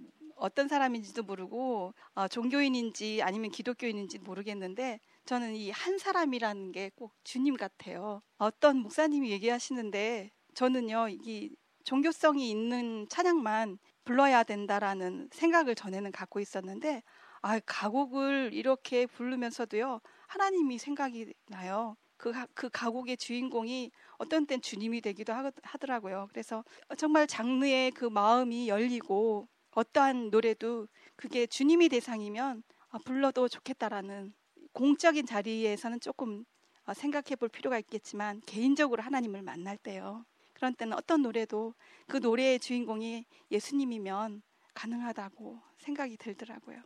어떤 0.42 0.66
사람인지도 0.68 1.22
모르고 1.22 1.94
어, 2.14 2.28
종교인인지 2.28 3.22
아니면 3.22 3.50
기독교인인지 3.50 4.18
모르겠는데 4.18 4.98
저는 5.24 5.54
이 5.56 5.70
한 5.70 5.98
사람이라는 5.98 6.72
게 6.72 6.90
꼭 6.96 7.12
주님 7.24 7.56
같아요. 7.56 8.22
어떤 8.38 8.78
목사님이 8.78 9.30
얘기하시는데 9.30 10.30
저는요 10.54 11.08
이 11.10 11.54
종교성이 11.84 12.50
있는 12.50 13.06
찬양만 13.08 13.78
불러야 14.04 14.42
된다라는 14.44 15.28
생각을 15.32 15.74
전에는 15.76 16.10
갖고 16.12 16.40
있었는데 16.40 17.02
아 17.42 17.60
가곡을 17.60 18.50
이렇게 18.52 19.06
부르면서도요 19.06 20.00
하나님이 20.28 20.78
생각이 20.78 21.32
나요. 21.48 21.96
그, 22.16 22.32
그 22.54 22.68
가곡의 22.70 23.16
주인공이 23.16 23.90
어떤 24.18 24.46
땐 24.46 24.60
주님이 24.60 25.00
되기도 25.00 25.32
하더라고요. 25.62 26.28
그래서 26.30 26.64
정말 26.96 27.26
장르의 27.26 27.90
그 27.92 28.04
마음이 28.06 28.68
열리고 28.68 29.48
어떠한 29.72 30.30
노래도 30.30 30.88
그게 31.16 31.46
주님이 31.46 31.88
대상이면 31.88 32.62
아, 32.90 32.98
불러도 33.04 33.48
좋겠다라는 33.48 34.34
공적인 34.72 35.26
자리에서는 35.26 36.00
조금 36.00 36.44
어, 36.84 36.94
생각해 36.94 37.36
볼 37.36 37.48
필요가 37.48 37.78
있겠지만 37.78 38.40
개인적으로 38.46 39.02
하나님을 39.02 39.42
만날 39.42 39.76
때요. 39.76 40.24
그런 40.52 40.74
때는 40.74 40.96
어떤 40.96 41.22
노래도 41.22 41.74
그 42.06 42.18
노래의 42.18 42.60
주인공이 42.60 43.24
예수님이면 43.50 44.42
가능하다고 44.74 45.60
생각이 45.78 46.16
들더라고요. 46.16 46.82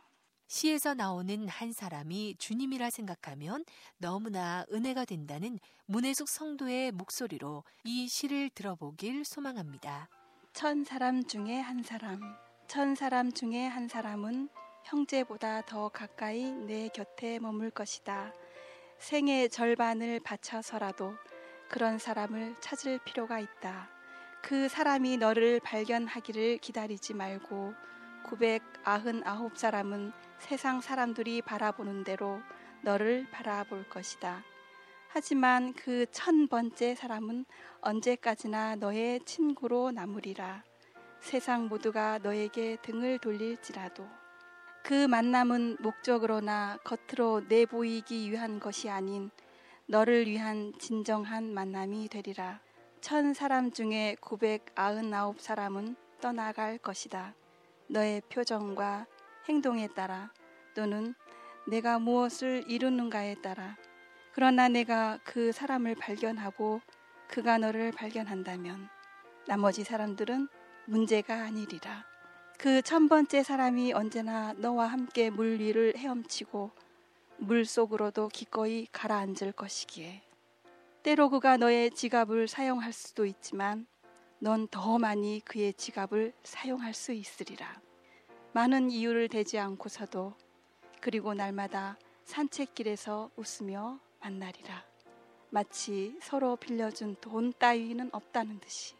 시에서 0.47 0.93
나오는 0.93 1.47
한 1.49 1.73
사람이 1.73 2.35
주님이라 2.39 2.89
생각하면 2.89 3.65
너무나 3.97 4.65
은혜가 4.71 5.03
된다는 5.05 5.59
문혜숙 5.87 6.29
성도의 6.29 6.93
목소리로 6.93 7.65
이 7.83 8.07
시를 8.07 8.49
들어보길 8.49 9.25
소망합니다. 9.25 10.09
천 10.53 10.85
사람 10.85 11.23
중에 11.25 11.59
한 11.59 11.83
사람. 11.83 12.46
천 12.67 12.95
사람 12.95 13.31
중에 13.31 13.65
한 13.65 13.87
사람은 13.87 14.49
형제보다 14.83 15.61
더 15.61 15.87
가까이 15.87 16.51
내 16.51 16.89
곁에 16.89 17.39
머물 17.39 17.71
것이다. 17.71 18.33
생의 18.99 19.49
절반을 19.49 20.19
바쳐서라도 20.19 21.13
그런 21.69 21.97
사람을 21.97 22.57
찾을 22.59 22.99
필요가 23.05 23.39
있다. 23.39 23.87
그 24.41 24.67
사람이 24.67 25.15
너를 25.15 25.61
발견하기를 25.61 26.57
기다리지 26.57 27.13
말고 27.13 27.73
999 28.25 29.51
사람은 29.55 30.11
세상 30.39 30.81
사람들이 30.81 31.41
바라보는 31.43 32.03
대로 32.03 32.41
너를 32.81 33.29
바라볼 33.31 33.87
것이다. 33.87 34.43
하지만 35.07 35.71
그 35.73 36.05
천 36.11 36.49
번째 36.49 36.95
사람은 36.95 37.45
언제까지나 37.79 38.75
너의 38.75 39.21
친구로 39.23 39.91
남으리라. 39.91 40.66
세상 41.19 41.67
모두가 41.67 42.19
너에게 42.19 42.77
등을 42.81 43.19
돌릴지라도 43.19 44.07
그 44.83 45.07
만남은 45.07 45.77
목적으로나 45.81 46.77
겉으로 46.83 47.41
내보이기 47.47 48.31
위한 48.31 48.59
것이 48.59 48.89
아닌 48.89 49.31
너를 49.85 50.27
위한 50.27 50.73
진정한 50.79 51.53
만남이 51.53 52.07
되리라. 52.09 52.59
천 53.01 53.33
사람 53.33 53.71
중에 53.71 54.15
999 54.21 55.35
사람은 55.39 55.95
떠나갈 56.21 56.77
것이다. 56.77 57.33
너의 57.87 58.21
표정과 58.29 59.07
행동에 59.47 59.87
따라 59.87 60.31
또는 60.75 61.15
내가 61.67 61.99
무엇을 61.99 62.63
이루는가에 62.67 63.35
따라 63.41 63.77
그러나 64.33 64.69
내가 64.69 65.19
그 65.23 65.51
사람을 65.51 65.95
발견하고 65.95 66.81
그가 67.27 67.57
너를 67.57 67.91
발견한다면 67.91 68.87
나머지 69.47 69.83
사람들은 69.83 70.47
문제가 70.87 71.43
아니리라. 71.43 72.05
그 72.57 72.81
천 72.81 73.09
번째 73.09 73.43
사람이 73.43 73.91
언제나 73.93 74.53
너와 74.53 74.87
함께 74.87 75.29
물 75.29 75.59
위를 75.59 75.95
헤엄치고 75.97 76.71
물 77.39 77.65
속으로도 77.65 78.29
기꺼이 78.29 78.87
가라앉을 78.91 79.51
것이기에 79.51 80.23
때로 81.03 81.29
그가 81.29 81.57
너의 81.57 81.91
지갑을 81.91 82.47
사용할 82.47 82.93
수도 82.93 83.25
있지만 83.25 83.85
넌 84.39 84.67
더 84.69 84.97
많이 84.97 85.41
그의 85.43 85.73
지갑을 85.73 86.33
사용할 86.43 86.93
수 86.93 87.11
있으리라. 87.11 87.79
많은 88.53 88.89
이유를 88.89 89.27
대지 89.29 89.59
않고서도 89.59 90.33
그리고 91.01 91.33
날마다 91.33 91.97
산책길에서 92.23 93.31
웃으며 93.35 93.99
만나리라. 94.21 94.83
마치 95.49 96.17
서로 96.21 96.55
빌려준 96.55 97.17
돈 97.21 97.53
따위는 97.59 98.09
없다는 98.13 98.59
듯이. 98.59 98.95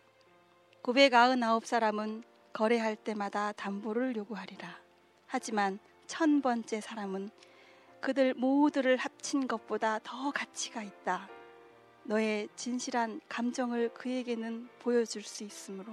999사람은 0.88 2.24
거래할 2.54 2.96
때마다 2.96 3.52
담보를 3.52 4.16
요구하리라. 4.16 4.80
하지만 5.26 5.80
천 6.06 6.42
번째 6.42 6.80
사람은 6.80 7.30
그들 8.00 8.34
모두를 8.36 8.96
합친 8.96 9.50
것보다 9.50 10.00
더 10.02 10.32
가치가 10.32 10.82
있다. 10.82 11.28
너의 12.04 12.48
진실한 12.56 13.20
감정을 13.28 13.90
그에게는 13.90 14.70
보여줄 14.80 15.24
수 15.24 15.44
있으므로 15.44 15.92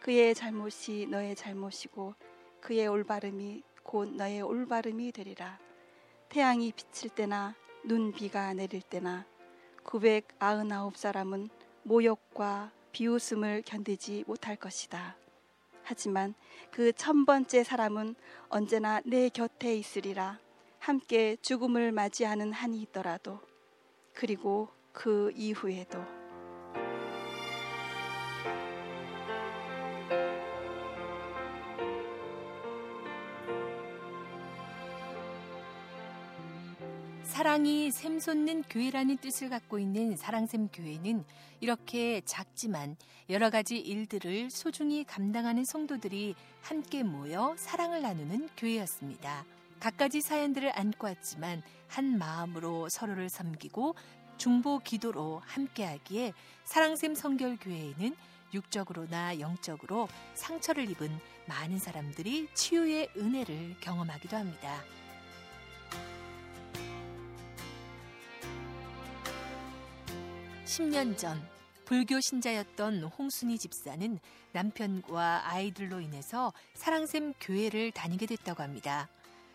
그의 0.00 0.34
잘못이 0.34 1.06
너의 1.06 1.34
잘못이고 1.34 2.14
그의 2.60 2.88
올바름이 2.88 3.62
곧 3.82 4.16
너의 4.16 4.42
올바름이 4.42 5.12
되리라. 5.12 5.58
태양이 6.28 6.72
비칠 6.72 7.08
때나 7.08 7.54
눈비가 7.84 8.52
내릴 8.52 8.82
때나 8.82 9.24
999 9.82 10.92
사람은 10.94 11.48
모욕과 11.84 12.70
비웃음을 12.92 13.62
견디지 13.64 14.24
못할 14.26 14.56
것이다. 14.56 15.16
하지만 15.82 16.34
그 16.70 16.92
천 16.92 17.24
번째 17.26 17.64
사람은 17.64 18.14
언제나 18.48 19.00
내 19.04 19.28
곁에 19.28 19.76
있으리라. 19.76 20.38
함께 20.78 21.36
죽음을 21.42 21.92
맞이하는 21.92 22.52
한이 22.52 22.80
있더라도 22.82 23.40
그리고 24.14 24.68
그 24.92 25.30
이후에도 25.36 26.19
사랑이 37.40 37.90
샘솟는 37.90 38.64
교회라는 38.64 39.16
뜻을 39.16 39.48
갖고 39.48 39.78
있는 39.78 40.14
사랑샘 40.14 40.68
교회는 40.68 41.24
이렇게 41.60 42.20
작지만 42.26 42.98
여러 43.30 43.48
가지 43.48 43.78
일들을 43.78 44.50
소중히 44.50 45.04
감당하는 45.04 45.64
성도들이 45.64 46.34
함께 46.60 47.02
모여 47.02 47.54
사랑을 47.56 48.02
나누는 48.02 48.50
교회였습니다. 48.58 49.46
갖가지 49.80 50.20
사연들을 50.20 50.78
안고 50.78 51.06
왔지만 51.06 51.62
한 51.88 52.18
마음으로 52.18 52.90
서로를 52.90 53.30
섬기고 53.30 53.94
중보 54.36 54.78
기도로 54.78 55.40
함께하기에 55.46 56.34
사랑샘 56.64 57.14
성결교회에는 57.14 58.16
육적으로나 58.52 59.40
영적으로 59.40 60.08
상처를 60.34 60.90
입은 60.90 61.08
많은 61.48 61.78
사람들이 61.78 62.48
치유의 62.52 63.12
은혜를 63.16 63.76
경험하기도 63.80 64.36
합니다. 64.36 64.82
10년 70.70 71.18
전 71.18 71.36
불교 71.84 72.20
신자였던 72.20 73.02
홍순희 73.02 73.58
집사는 73.58 74.20
남편과 74.52 75.48
아이들로 75.48 76.00
인해서 76.00 76.52
사랑샘 76.74 77.34
교회를 77.40 77.90
다니게 77.90 78.26
됐다고 78.26 78.62
합니다. 78.62 79.08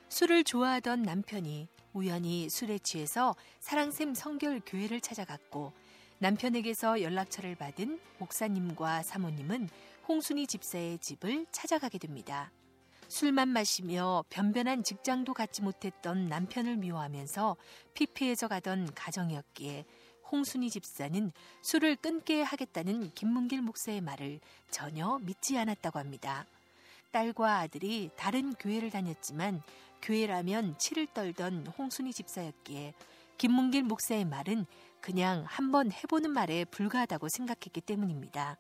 술을 0.10 0.44
좋아하던 0.44 1.04
남편이 1.04 1.70
우연히 1.94 2.50
술에 2.50 2.80
취해서 2.80 3.34
사랑샘 3.62 4.14
성결 4.14 4.60
교회를 4.66 5.00
찾아갔고 5.00 5.72
남편에게서 6.18 7.02
연락처를 7.02 7.56
받은 7.56 7.98
목사님과 8.18 9.04
사모님은 9.04 9.70
홍순희 10.10 10.48
집사의 10.48 10.98
집을 11.00 11.46
찾아가게 11.50 11.98
됩니다. 11.98 12.52
술만 13.08 13.48
마시며 13.48 14.26
변변한 14.30 14.84
직장도 14.84 15.34
갖지 15.34 15.62
못했던 15.62 16.28
남편을 16.28 16.76
미워하면서 16.76 17.56
피폐해져 17.94 18.50
가던 18.50 18.94
가정이었기에 18.94 19.86
홍순희 20.32 20.70
집사는 20.70 21.32
술을 21.62 21.96
끊게 21.98 22.42
하겠다는 22.42 23.12
김문길 23.14 23.62
목사의 23.62 24.02
말을 24.02 24.40
전혀 24.70 25.20
믿지 25.20 25.58
않았다고 25.58 26.00
합니다. 26.00 26.46
딸과 27.12 27.60
아들이 27.60 28.10
다른 28.16 28.54
교회를 28.54 28.90
다녔지만 28.90 29.62
교회라면 30.02 30.78
치를 30.78 31.08
떨던 31.08 31.68
홍순희 31.78 32.14
집사였기에 32.14 32.94
김문길 33.38 33.84
목사의 33.84 34.26
말은 34.26 34.66
그냥 35.02 35.44
한번 35.48 35.92
해보는 35.92 36.32
말에 36.32 36.66
불과하다고 36.66 37.30
생각했기 37.30 37.82
때문입니다. 37.82 38.58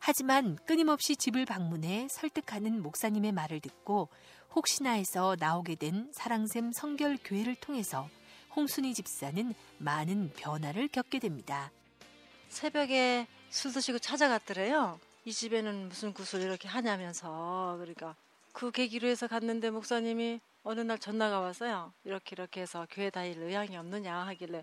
하지만 0.00 0.56
끊임없이 0.66 1.16
집을 1.16 1.46
방문해 1.46 2.08
설득하는 2.10 2.82
목사님의 2.82 3.32
말을 3.32 3.60
듣고 3.60 4.08
혹시나 4.54 4.92
해서 4.92 5.36
나오게 5.38 5.76
된 5.76 6.10
사랑샘 6.12 6.72
성결 6.72 7.18
교회를 7.24 7.54
통해서 7.54 8.08
홍순희 8.54 8.94
집사는 8.94 9.54
많은 9.78 10.32
변화를 10.36 10.88
겪게 10.88 11.18
됩니다. 11.18 11.70
새벽에 12.48 13.26
술 13.50 13.72
드시고 13.72 13.98
찾아갔더래요. 13.98 15.00
이 15.24 15.32
집에는 15.32 15.88
무슨 15.88 16.12
구슬 16.12 16.42
이렇게 16.42 16.68
하냐면서 16.68 17.76
그러니까 17.78 18.14
그 18.52 18.70
계기로 18.70 19.08
해서 19.08 19.26
갔는데 19.26 19.70
목사님이 19.70 20.40
어느 20.64 20.80
날 20.80 20.98
전화가 20.98 21.40
왔어요. 21.40 21.92
이렇게 22.04 22.30
이렇게 22.32 22.60
해서 22.60 22.86
교회 22.90 23.08
다닐 23.08 23.40
의향이 23.40 23.76
없느냐 23.76 24.14
하길래 24.26 24.62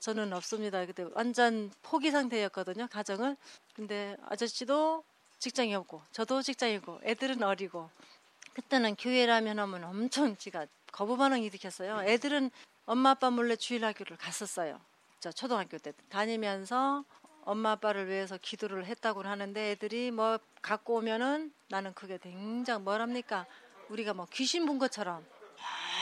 저는 0.00 0.32
없습니다. 0.32 0.84
그때 0.86 1.04
완전 1.14 1.70
포기 1.82 2.10
상태였거든요. 2.10 2.88
가정을. 2.88 3.36
근데 3.74 4.16
아저씨도 4.26 5.04
직장이 5.38 5.74
없고 5.74 6.02
저도 6.10 6.42
직장이고 6.42 7.00
애들은 7.04 7.42
어리고 7.42 7.90
그때는 8.54 8.96
교회라면 8.96 9.58
하면 9.58 9.84
엄청 9.84 10.36
지가 10.36 10.66
거부 10.90 11.16
반응이 11.16 11.46
일으켰어요. 11.46 12.02
애들은 12.02 12.50
엄마 12.90 13.10
아빠 13.10 13.30
몰래 13.30 13.54
주일학교를 13.54 14.16
갔었어요. 14.16 14.80
저 15.20 15.30
초등학교 15.30 15.78
때 15.78 15.92
다니면서 16.08 17.04
엄마 17.42 17.70
아빠를 17.70 18.08
위해서 18.08 18.36
기도를 18.36 18.84
했다고 18.84 19.22
하는데 19.22 19.70
애들이 19.70 20.10
뭐 20.10 20.40
갖고 20.60 20.96
오면은 20.96 21.52
나는 21.68 21.94
그게 21.94 22.18
굉장히 22.18 22.82
뭐랍니까 22.82 23.46
우리가 23.90 24.12
뭐 24.12 24.26
귀신 24.32 24.66
본 24.66 24.80
것처럼 24.80 25.24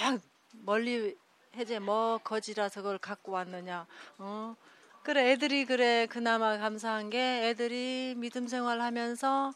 막 0.01 0.19
멀리 0.65 1.15
해제 1.57 1.79
뭐 1.79 2.21
거지라서 2.25 2.81
그걸 2.81 2.97
갖고 2.97 3.33
왔느냐 3.33 3.87
어 4.17 4.57
그래 5.03 5.33
애들이 5.33 5.67
그래 5.67 6.07
그나마 6.07 6.57
감사한 6.57 7.11
게 7.11 7.51
애들이 7.51 8.15
믿음 8.17 8.49
생활하면서 8.49 9.53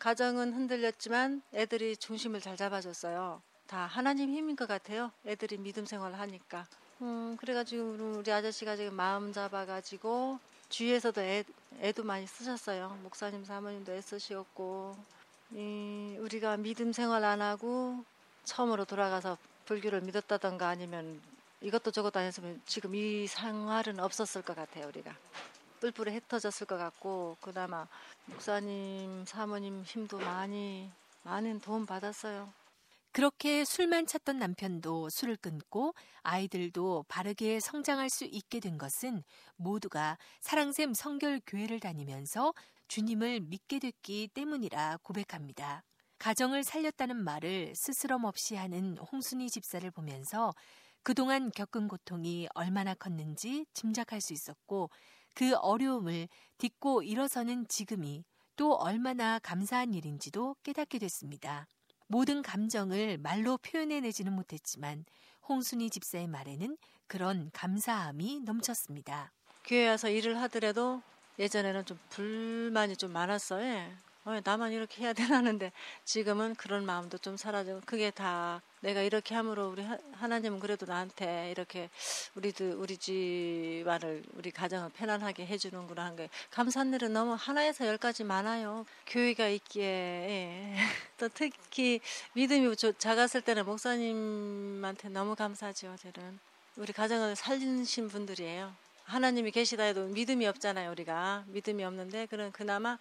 가정은 0.00 0.52
흔들렸지만 0.52 1.42
애들이 1.54 1.96
중심을 1.96 2.40
잘 2.40 2.56
잡아줬어요. 2.56 3.40
다 3.72 3.86
하나님 3.86 4.28
힘인 4.28 4.54
것 4.54 4.68
같아요. 4.68 5.10
애들이 5.24 5.56
믿음 5.56 5.86
생활을 5.86 6.18
하니까. 6.18 6.66
음, 7.00 7.38
그래가지고 7.40 8.18
우리 8.18 8.30
아저씨가 8.30 8.76
지금 8.76 8.92
마음 8.92 9.32
잡아가지고 9.32 10.38
주위에서도 10.68 11.22
애, 11.22 11.42
애도 11.80 12.04
많이 12.04 12.26
쓰셨어요. 12.26 12.98
목사님 13.02 13.46
사모님도 13.46 13.94
애쓰시었고 13.94 14.94
이, 15.52 16.18
우리가 16.20 16.58
믿음 16.58 16.92
생활 16.92 17.24
안 17.24 17.40
하고 17.40 18.04
처음으로 18.44 18.84
돌아가서 18.84 19.38
불교를 19.64 20.02
믿었다던가 20.02 20.68
아니면 20.68 21.22
이것도 21.62 21.92
저것도 21.92 22.18
안 22.18 22.26
했으면 22.26 22.60
지금 22.66 22.94
이 22.94 23.26
생활은 23.26 24.00
없었을 24.00 24.42
것 24.42 24.54
같아요 24.54 24.88
우리가 24.88 25.16
뿔뿔이 25.80 26.14
흩어졌을 26.16 26.66
것 26.66 26.76
같고 26.76 27.38
그나마 27.40 27.86
목사님 28.26 29.24
사모님 29.24 29.82
힘도 29.86 30.18
많이 30.18 30.90
많은 31.22 31.60
도움 31.60 31.86
받았어요. 31.86 32.52
그렇게 33.12 33.66
술만 33.66 34.06
찾던 34.06 34.38
남편도 34.38 35.10
술을 35.10 35.36
끊고 35.36 35.94
아이들도 36.22 37.04
바르게 37.08 37.60
성장할 37.60 38.08
수 38.08 38.24
있게 38.24 38.58
된 38.58 38.78
것은 38.78 39.22
모두가 39.56 40.16
사랑샘 40.40 40.94
성결 40.94 41.42
교회를 41.46 41.78
다니면서 41.78 42.54
주님을 42.88 43.40
믿게 43.40 43.80
됐기 43.80 44.30
때문이라 44.32 44.98
고백합니다. 45.02 45.84
가정을 46.18 46.64
살렸다는 46.64 47.22
말을 47.22 47.74
스스럼 47.76 48.24
없이 48.24 48.54
하는 48.56 48.96
홍순희 48.96 49.50
집사를 49.50 49.90
보면서 49.90 50.54
그동안 51.02 51.50
겪은 51.50 51.88
고통이 51.88 52.48
얼마나 52.54 52.94
컸는지 52.94 53.66
짐작할 53.74 54.22
수 54.22 54.32
있었고 54.32 54.88
그 55.34 55.54
어려움을 55.56 56.28
딛고 56.56 57.02
일어서는 57.02 57.66
지금이 57.68 58.24
또 58.56 58.72
얼마나 58.72 59.38
감사한 59.38 59.92
일인지도 59.92 60.56
깨닫게 60.62 60.98
됐습니다. 60.98 61.66
모든 62.12 62.42
감정을 62.42 63.16
말로 63.16 63.56
표현해내지는 63.56 64.34
못했지만 64.34 65.06
홍순희 65.48 65.88
집사의 65.88 66.28
말에는 66.28 66.76
그런 67.06 67.48
감사함이 67.54 68.40
넘쳤습니다. 68.44 69.32
교회 69.64 69.88
와서 69.88 70.10
일을 70.10 70.38
하더라도 70.42 71.00
예전에는 71.38 71.86
좀 71.86 71.98
불만이 72.10 72.98
좀 72.98 73.14
많았어요. 73.14 73.88
어, 74.24 74.40
나만 74.44 74.72
이렇게 74.72 75.02
해야 75.02 75.12
되나는데 75.12 75.72
지금은 76.04 76.54
그런 76.54 76.86
마음도 76.86 77.18
좀 77.18 77.36
사라지고 77.36 77.80
그게 77.84 78.10
다 78.10 78.62
내가 78.80 79.02
이렇게 79.02 79.34
함으로 79.34 79.70
우리 79.70 79.84
하나님은 80.12 80.60
그래도 80.60 80.86
나한테 80.86 81.50
이렇게 81.50 81.90
우리도 82.36 82.80
우리 82.80 82.96
집안을 82.96 84.22
우리 84.34 84.52
가정을 84.52 84.90
편안하게 84.90 85.46
해주는구나 85.46 86.04
하는 86.04 86.16
게 86.16 86.28
감사한 86.50 86.92
일은 86.94 87.12
너무 87.12 87.36
하나에서 87.38 87.86
열까지 87.86 88.22
많아요. 88.22 88.86
교회가 89.06 89.48
있기에 89.48 89.84
예. 89.84 90.76
또 91.18 91.28
특히 91.28 92.00
믿음이 92.34 92.74
작았을 92.98 93.42
때는 93.42 93.64
목사님한테 93.64 95.08
너무 95.08 95.34
감사하죠. 95.34 95.96
저는 95.96 96.38
우리 96.76 96.92
가정을 96.92 97.34
살리신 97.36 98.08
분들이에요. 98.08 98.81
하나님이 99.04 99.50
계시다 99.50 99.84
해도 99.84 100.06
믿음이 100.06 100.46
없잖아요, 100.46 100.90
우리가. 100.90 101.44
믿음이 101.48 101.84
없는데, 101.84 102.26
그런 102.26 102.52
그나마 102.52 102.98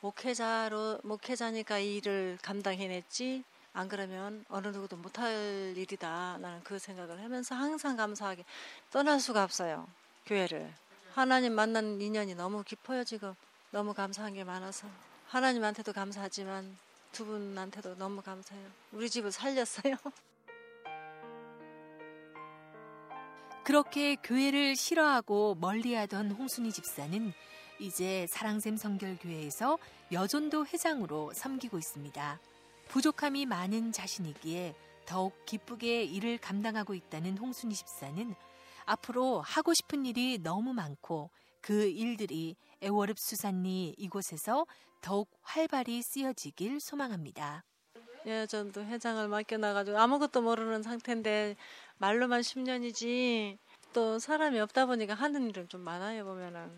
목회자로, 0.00 1.00
목회자니까 1.02 1.78
이 1.78 1.96
일을 1.96 2.38
감당해냈지, 2.42 3.44
안 3.72 3.88
그러면 3.88 4.44
어느 4.48 4.68
누구도 4.68 4.96
못할 4.96 5.74
일이다. 5.76 6.38
나는 6.40 6.60
그 6.64 6.78
생각을 6.78 7.22
하면서 7.22 7.54
항상 7.54 7.96
감사하게 7.96 8.44
떠날 8.90 9.20
수가 9.20 9.44
없어요, 9.44 9.86
교회를. 10.26 10.72
하나님 11.14 11.54
만난 11.54 12.00
인연이 12.00 12.34
너무 12.34 12.62
깊어요, 12.64 13.04
지금. 13.04 13.34
너무 13.70 13.94
감사한 13.94 14.34
게 14.34 14.44
많아서. 14.44 14.88
하나님한테도 15.28 15.92
감사하지만 15.92 16.76
두 17.12 17.24
분한테도 17.24 17.96
너무 17.96 18.22
감사해요. 18.22 18.66
우리 18.92 19.08
집을 19.08 19.30
살렸어요. 19.30 19.94
그렇게 23.70 24.16
교회를 24.16 24.74
싫어하고 24.74 25.54
멀리하던 25.60 26.32
홍순희 26.32 26.72
집사는 26.72 27.32
이제 27.78 28.26
사랑샘 28.28 28.76
성결교회에서 28.76 29.78
여전도 30.10 30.66
회장으로 30.66 31.30
섬기고 31.32 31.78
있습니다. 31.78 32.40
부족함이 32.88 33.46
많은 33.46 33.92
자신이기에 33.92 34.74
더욱 35.06 35.46
기쁘게 35.46 36.02
일을 36.02 36.38
감당하고 36.38 36.94
있다는 36.94 37.38
홍순희 37.38 37.76
집사는 37.76 38.34
앞으로 38.86 39.40
하고 39.40 39.72
싶은 39.72 40.04
일이 40.04 40.40
너무 40.42 40.74
많고 40.74 41.30
그 41.60 41.84
일들이 41.84 42.56
애월읍 42.82 43.20
수산리 43.20 43.94
이곳에서 43.96 44.66
더욱 45.00 45.30
활발히 45.42 46.02
쓰여지길 46.02 46.80
소망합니다. 46.80 47.62
예전도 48.26 48.82
회장을 48.82 49.28
맡겨놔가지고 49.28 49.98
아무것도 49.98 50.42
모르는 50.42 50.82
상태인데 50.82 51.56
말로만 52.00 52.40
10년이지 52.40 53.58
또 53.92 54.18
사람이 54.18 54.58
없다 54.60 54.86
보니까 54.86 55.12
하는 55.12 55.50
일은 55.50 55.68
좀 55.68 55.82
많아요 55.82 56.24
보면은. 56.24 56.70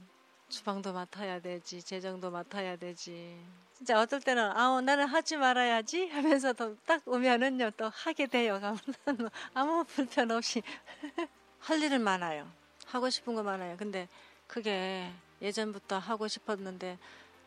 주방도 0.49 0.93
맡아야 0.93 1.39
되지 1.41 1.81
재정도 1.81 2.33
맡아야 2.33 2.75
되지. 2.75 3.39
진짜 3.73 4.01
어떨 4.01 4.21
때는 4.21 4.51
아우 4.51 4.81
나는 4.81 5.07
하지 5.07 5.37
말아야지? 5.37 6.09
하면서도 6.09 6.77
딱 6.85 7.03
오면은요 7.07 7.71
또 7.77 7.89
하게 7.89 8.27
돼요. 8.27 8.59
가면 8.61 8.79
아무 9.55 9.85
불편 9.85 10.33
없이. 10.33 10.61
할 11.61 11.81
일은 11.81 12.03
많아요. 12.03 12.51
하고 12.87 13.09
싶은 13.09 13.37
거 13.37 13.45
많아요. 13.45 13.77
근데 13.77 14.09
그게 14.49 15.09
예전부터 15.41 15.99
하고 15.99 16.27
싶었는데 16.27 16.99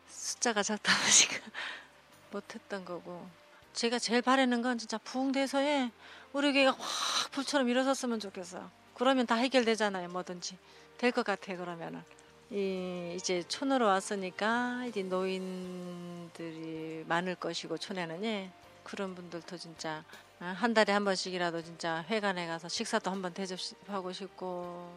숫자가 0.08 0.62
적다 0.62 0.92
보니까 0.94 1.50
못했던 2.32 2.86
거고 2.86 3.28
제가 3.76 3.98
제일 3.98 4.22
바라는 4.22 4.62
건 4.62 4.78
진짜 4.78 4.96
부흥돼서에 4.96 5.90
우리 6.32 6.54
교회가 6.54 6.70
확 6.72 7.30
불처럼 7.32 7.68
일어섰으면 7.68 8.20
좋겠어요. 8.20 8.70
그러면 8.94 9.26
다 9.26 9.34
해결되잖아요, 9.34 10.08
뭐든지. 10.08 10.56
될 10.96 11.12
것 11.12 11.26
같아요, 11.26 11.58
그러면은. 11.58 12.02
이, 12.50 13.12
이제 13.16 13.42
촌으로 13.46 13.84
왔으니까 13.86 14.86
이제 14.86 15.02
노인들이 15.02 17.04
많을 17.06 17.34
것이고, 17.34 17.76
촌에는 17.76 18.24
예. 18.24 18.50
그런 18.82 19.14
분들도 19.14 19.58
진짜 19.58 20.02
한 20.38 20.72
달에 20.72 20.94
한 20.94 21.04
번씩이라도 21.04 21.62
진짜 21.62 22.02
회관에 22.08 22.46
가서 22.46 22.68
식사도 22.68 23.10
한 23.10 23.20
번 23.20 23.34
대접하고 23.34 24.10
싶고, 24.10 24.90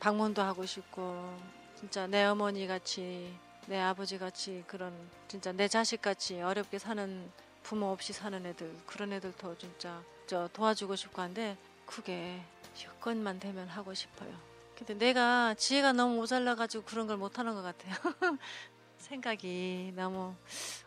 방문도 0.00 0.42
하고 0.42 0.66
싶고, 0.66 1.32
진짜 1.78 2.08
내 2.08 2.24
어머니 2.24 2.66
같이, 2.66 3.32
내 3.66 3.78
아버지 3.78 4.18
같이 4.18 4.64
그런 4.66 4.92
진짜 5.28 5.52
내 5.52 5.68
자식 5.68 6.02
같이 6.02 6.42
어렵게 6.42 6.80
사는 6.80 7.30
부모 7.66 7.86
없이 7.86 8.12
사는 8.12 8.46
애들 8.46 8.72
그런 8.86 9.12
애들도 9.12 9.58
진짜 9.58 10.00
저 10.28 10.48
도와주고 10.52 10.94
싶고 10.94 11.20
한데 11.20 11.56
그게 11.84 12.40
여건만 12.84 13.40
되면 13.40 13.66
하고 13.66 13.92
싶어요. 13.92 14.32
근데 14.78 14.94
내가 14.94 15.52
지혜가 15.54 15.92
너무 15.92 16.14
모자라가지고 16.14 16.84
그런 16.84 17.08
걸 17.08 17.16
못하는 17.16 17.54
것 17.54 17.62
같아요. 17.62 17.92
생각이 18.98 19.92
너무 19.96 20.36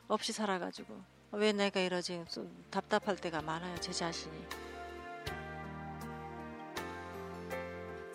없이 0.08 0.32
살아가지고 0.32 0.96
왜 1.34 1.52
내가 1.52 1.82
이러지 1.82 2.24
좀 2.32 2.66
답답할 2.72 3.18
때가 3.18 3.42
많아요 3.42 3.78
제 3.82 3.92
자신이. 3.92 4.69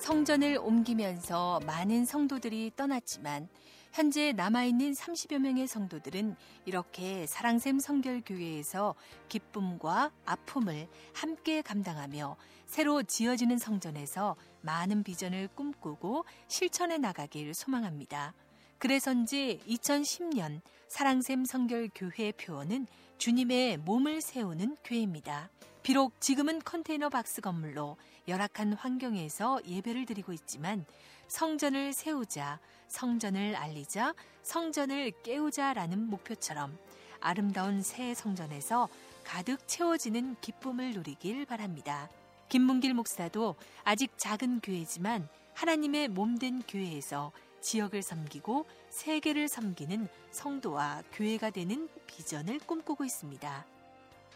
성전을 0.04 0.58
옮기면서 0.58 1.60
많은 1.64 2.04
성도들이 2.04 2.72
떠났지만 2.76 3.48
현재 3.90 4.32
남아있는 4.32 4.92
30여 4.92 5.38
명의 5.38 5.66
성도들은 5.66 6.36
이렇게 6.66 7.26
사랑샘 7.26 7.78
성결교회에서 7.78 8.96
기쁨과 9.30 10.10
아픔을 10.26 10.88
함께 11.14 11.62
감당하며 11.62 12.36
새로 12.66 13.02
지어지는 13.02 13.56
성전에서 13.56 14.36
많은 14.60 15.04
비전을 15.04 15.48
꿈꾸고 15.54 16.26
실천해 16.48 16.98
나가길 16.98 17.54
소망합니다. 17.54 18.34
그래서인지 18.76 19.60
2010년 19.66 20.60
사랑샘 20.86 21.46
성결교회 21.46 22.32
표어는 22.32 22.88
주님의 23.16 23.78
몸을 23.78 24.20
세우는 24.20 24.76
교회입니다. 24.84 25.48
비록 25.84 26.18
지금은 26.18 26.60
컨테이너 26.64 27.10
박스 27.10 27.42
건물로 27.42 27.98
열악한 28.26 28.72
환경에서 28.72 29.60
예배를 29.66 30.06
드리고 30.06 30.32
있지만 30.32 30.86
성전을 31.28 31.92
세우자, 31.92 32.58
성전을 32.88 33.54
알리자, 33.54 34.14
성전을 34.42 35.12
깨우자라는 35.22 36.08
목표처럼 36.08 36.78
아름다운 37.20 37.82
새 37.82 38.14
성전에서 38.14 38.88
가득 39.24 39.68
채워지는 39.68 40.36
기쁨을 40.40 40.92
누리길 40.92 41.44
바랍니다. 41.44 42.08
김문길 42.48 42.94
목사도 42.94 43.54
아직 43.84 44.16
작은 44.16 44.60
교회지만 44.60 45.28
하나님의 45.52 46.08
몸된 46.08 46.62
교회에서 46.66 47.30
지역을 47.60 48.00
섬기고 48.00 48.64
세계를 48.88 49.48
섬기는 49.48 50.08
성도와 50.30 51.02
교회가 51.12 51.50
되는 51.50 51.90
비전을 52.06 52.60
꿈꾸고 52.60 53.04
있습니다. 53.04 53.73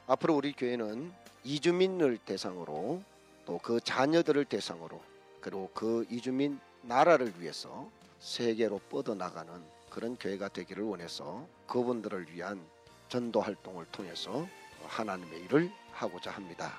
앞으로 0.08 0.36
우리 0.36 0.52
교회는 0.52 1.12
이주민을 1.44 2.18
대상으로 2.24 3.02
또 3.44 3.58
그 3.62 3.80
자녀들을 3.80 4.44
대상으로 4.46 5.00
그리고 5.40 5.70
그 5.74 6.06
이주민 6.10 6.58
나라를 6.82 7.32
위해서 7.38 7.88
세계로 8.18 8.78
뻗어나가는 8.90 9.52
그런 9.90 10.16
교회가 10.16 10.48
되기를 10.48 10.84
원해서 10.84 11.46
그분들을 11.66 12.32
위한 12.32 12.60
전도 13.08 13.40
활동을 13.40 13.86
통해서 13.92 14.46
하나님의 14.86 15.44
일을 15.44 15.70
하고자 15.92 16.30
합니다. 16.30 16.72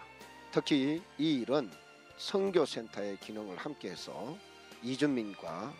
특히 0.51 1.01
이 1.17 1.33
일은 1.41 1.69
선교센터의 2.17 3.17
기능을 3.19 3.57
함께해서 3.57 4.35
이주민과 4.83 5.73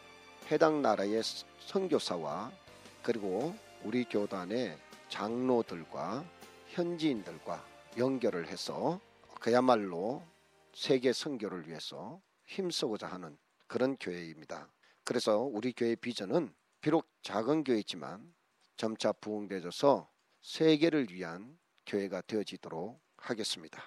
해당 0.51 0.81
나라의 0.81 1.21
선교사와 1.59 2.51
그리고 3.03 3.55
우리 3.83 4.05
교단의 4.05 4.77
장로들과 5.09 6.23
현지인들과 6.80 7.61
연결을 7.97 8.47
해서 8.47 9.01
그야말로 9.41 10.23
세계 10.73 11.11
선교를 11.11 11.67
위해서 11.67 12.21
힘쓰고자 12.45 13.05
하는 13.05 13.38
그런 13.67 13.97
교회입니다. 13.97 14.71
그래서 15.03 15.39
우리 15.39 15.73
교회 15.73 15.95
비전은 15.95 16.55
비록 16.80 17.09
작은 17.21 17.65
교회지만 17.65 18.34
점차 18.77 19.11
부흥되어서 19.11 20.09
세계를 20.39 21.11
위한 21.11 21.59
교회가 21.86 22.21
되어지도록 22.21 22.97
하겠습니다. 23.17 23.84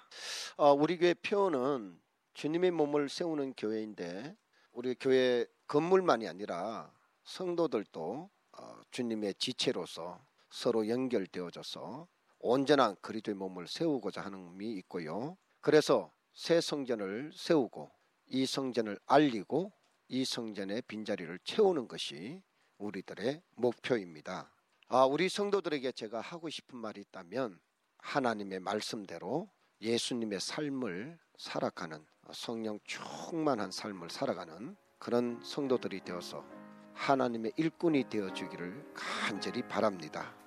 어, 0.57 0.73
우리 0.73 0.99
교회 0.99 1.15
표어는 1.15 1.99
주님의 2.35 2.69
몸을 2.69 3.09
세우는 3.09 3.55
교회인데 3.57 4.37
우리 4.71 4.93
교회 4.99 5.47
건물만이 5.65 6.27
아니라 6.27 6.93
성도들도 7.23 8.29
어, 8.51 8.81
주님의 8.91 9.33
지체로서 9.39 10.23
서로 10.51 10.87
연결되어져서 10.87 12.07
온전한 12.45 12.97
그리스도의 12.99 13.35
몸을 13.35 13.67
세우고자 13.67 14.19
하는 14.21 14.37
의미 14.49 14.73
있고요. 14.79 15.37
그래서 15.61 16.11
새 16.33 16.59
성전을 16.59 17.31
세우고 17.33 17.89
이 18.27 18.45
성전을 18.45 18.99
알리고 19.05 19.71
이 20.09 20.25
성전의 20.25 20.81
빈자리를 20.83 21.39
채우는 21.45 21.87
것이 21.87 22.41
우리들의 22.79 23.41
목표입니다. 23.55 24.51
아, 24.89 25.05
우리 25.05 25.29
성도들에게 25.29 25.93
제가 25.93 26.19
하고 26.19 26.49
싶은 26.49 26.77
말이 26.77 26.99
있다면 27.01 27.57
하나님의 27.99 28.59
말씀대로 28.59 29.49
예수님의 29.79 30.41
삶을 30.41 31.17
살아가는 31.37 32.05
성령 32.33 32.77
충만한 32.83 33.71
삶을 33.71 34.09
살아가는 34.09 34.75
그런 34.99 35.39
성도들이 35.41 36.01
되어서 36.01 36.45
하나님의 36.93 37.53
일꾼이 37.55 38.09
되어 38.09 38.33
주기를 38.33 38.85
간절히 38.93 39.61
바랍니다. 39.61 40.42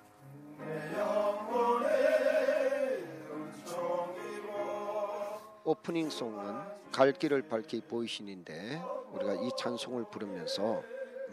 오프닝 5.63 6.09
송은 6.09 6.77
갈 6.93 7.11
길을 7.11 7.49
밝히 7.49 7.81
보이신인데 7.81 8.81
우리가 9.11 9.33
이 9.33 9.49
찬송을 9.57 10.05
부르면서 10.09 10.81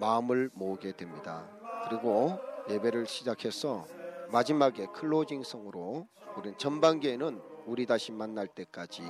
마음을 0.01 0.51
모으게 0.55 0.91
됩니다. 0.91 1.49
그리고 1.89 2.41
예배를 2.69 3.07
시작해서 3.07 3.87
마지막에 4.33 4.87
클로징 4.87 5.45
송으로 5.45 6.09
우리는 6.37 6.59
전반기에는 6.59 7.41
우리 7.67 7.87
다시 7.87 8.11
만날 8.11 8.49
때까지 8.49 9.03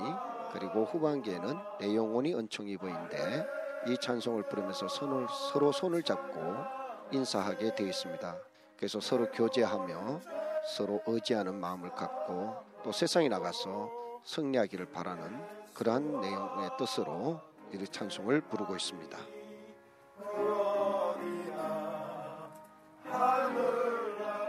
그리고 0.53 0.83
후반기에는 0.85 1.57
내 1.79 1.95
영혼이 1.95 2.35
은총이 2.35 2.77
보인데 2.77 3.45
이 3.87 3.97
찬송을 3.99 4.43
부르면서 4.43 4.87
손을, 4.87 5.27
서로 5.51 5.71
손을 5.71 6.03
잡고 6.03 6.39
인사하게 7.11 7.73
되어 7.73 7.87
있습니다. 7.87 8.37
그래서 8.77 8.99
서로 8.99 9.29
교제하며 9.31 10.21
서로 10.75 11.01
의지하는 11.05 11.55
마음을 11.55 11.91
갖고 11.91 12.55
또 12.83 12.91
세상에 12.91 13.29
나가서 13.29 13.89
승리하기를 14.23 14.87
바라는 14.91 15.39
그러한 15.73 16.21
내용의 16.21 16.71
뜻으로 16.77 17.41
이 17.73 17.85
찬송을 17.85 18.41
부르고 18.41 18.75
있습니다. 18.75 19.17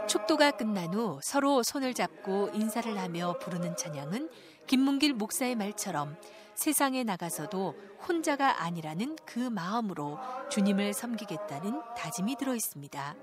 축도가 0.07 0.51
끝난 0.51 0.93
후 0.93 1.19
서로 1.21 1.63
손을 1.63 1.93
잡고 1.93 2.51
인사를 2.53 2.97
하며 2.97 3.37
부르는 3.39 3.75
찬양은 3.75 4.29
김문길 4.65 5.13
목사의 5.13 5.55
말처럼 5.55 6.15
세상에 6.55 7.03
나가서도 7.03 7.75
혼자가 8.07 8.63
아니라는 8.63 9.17
그 9.25 9.39
마음으로 9.39 10.17
주님을 10.49 10.93
섬기겠다는 10.93 11.81
다짐이 11.95 12.37
들어 12.37 12.55
있습니다. 12.55 13.15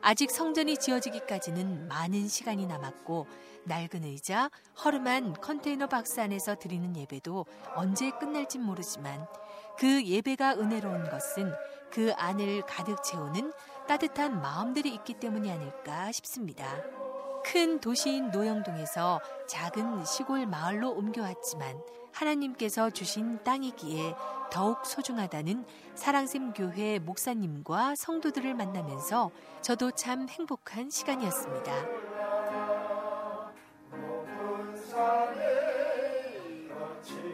아직 0.00 0.30
성전이 0.30 0.78
지어지기까지는 0.78 1.88
많은 1.88 2.28
시간이 2.28 2.66
남았고 2.66 3.26
낡은 3.64 4.04
의자, 4.04 4.50
허름한 4.84 5.34
컨테이너 5.34 5.86
박스 5.88 6.20
안에서 6.20 6.56
드리는 6.56 6.96
예배도 6.96 7.46
언제 7.74 8.10
끝날진 8.10 8.62
모르지만 8.62 9.26
그 9.78 10.04
예배가 10.04 10.54
은혜로운 10.54 11.10
것은 11.10 11.52
그 11.90 12.12
안을 12.14 12.62
가득 12.62 13.02
채우는 13.02 13.52
따뜻한 13.88 14.40
마음들이 14.40 14.94
있기 14.94 15.14
때문이 15.14 15.50
아닐까 15.50 16.12
싶습니다. 16.12 16.66
큰 17.52 17.78
도시인 17.78 18.32
노영동에서 18.32 19.20
작은 19.46 20.04
시골 20.04 20.46
마을로 20.46 20.90
옮겨왔지만 20.90 21.80
하나님께서 22.12 22.90
주신 22.90 23.42
땅이기에 23.44 24.16
더욱 24.50 24.84
소중하다는 24.84 25.64
사랑샘 25.94 26.54
교회 26.54 26.98
목사님과 26.98 27.94
성도들을 27.94 28.52
만나면서 28.54 29.30
저도 29.62 29.92
참 29.92 30.28
행복한 30.28 30.90
시간이었습니다. 30.90 31.72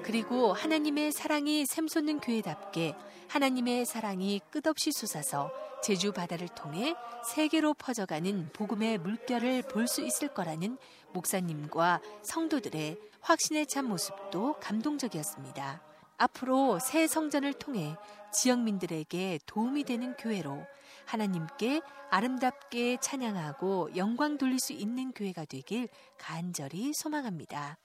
그리고 0.02 0.52
하나님의 0.52 1.12
사랑이 1.12 1.64
샘솟는 1.66 2.20
교회답게 2.20 2.94
하나님의 3.28 3.86
사랑이 3.86 4.40
끝없이 4.50 4.90
솟아서 4.92 5.50
제주 5.82 6.12
바다를 6.12 6.48
통해 6.48 6.94
세계로 7.24 7.74
퍼져가는 7.74 8.50
복음의 8.52 8.98
물결을 8.98 9.62
볼 9.62 9.86
수 9.86 10.02
있을 10.02 10.28
거라는 10.28 10.78
목사님과 11.12 12.00
성도들의 12.22 12.98
확신에 13.20 13.64
찬 13.64 13.86
모습도 13.86 14.54
감동적이었습니다. 14.60 15.82
앞으로 16.18 16.78
새 16.78 17.06
성전을 17.06 17.52
통해 17.54 17.96
지역민들에게 18.32 19.40
도움이 19.46 19.84
되는 19.84 20.14
교회로 20.16 20.64
하나님께 21.04 21.80
아름답게 22.10 22.98
찬양하고 23.00 23.96
영광 23.96 24.38
돌릴 24.38 24.58
수 24.60 24.72
있는 24.72 25.12
교회가 25.12 25.44
되길 25.46 25.88
간절히 26.18 26.92
소망합니다. 26.94 27.78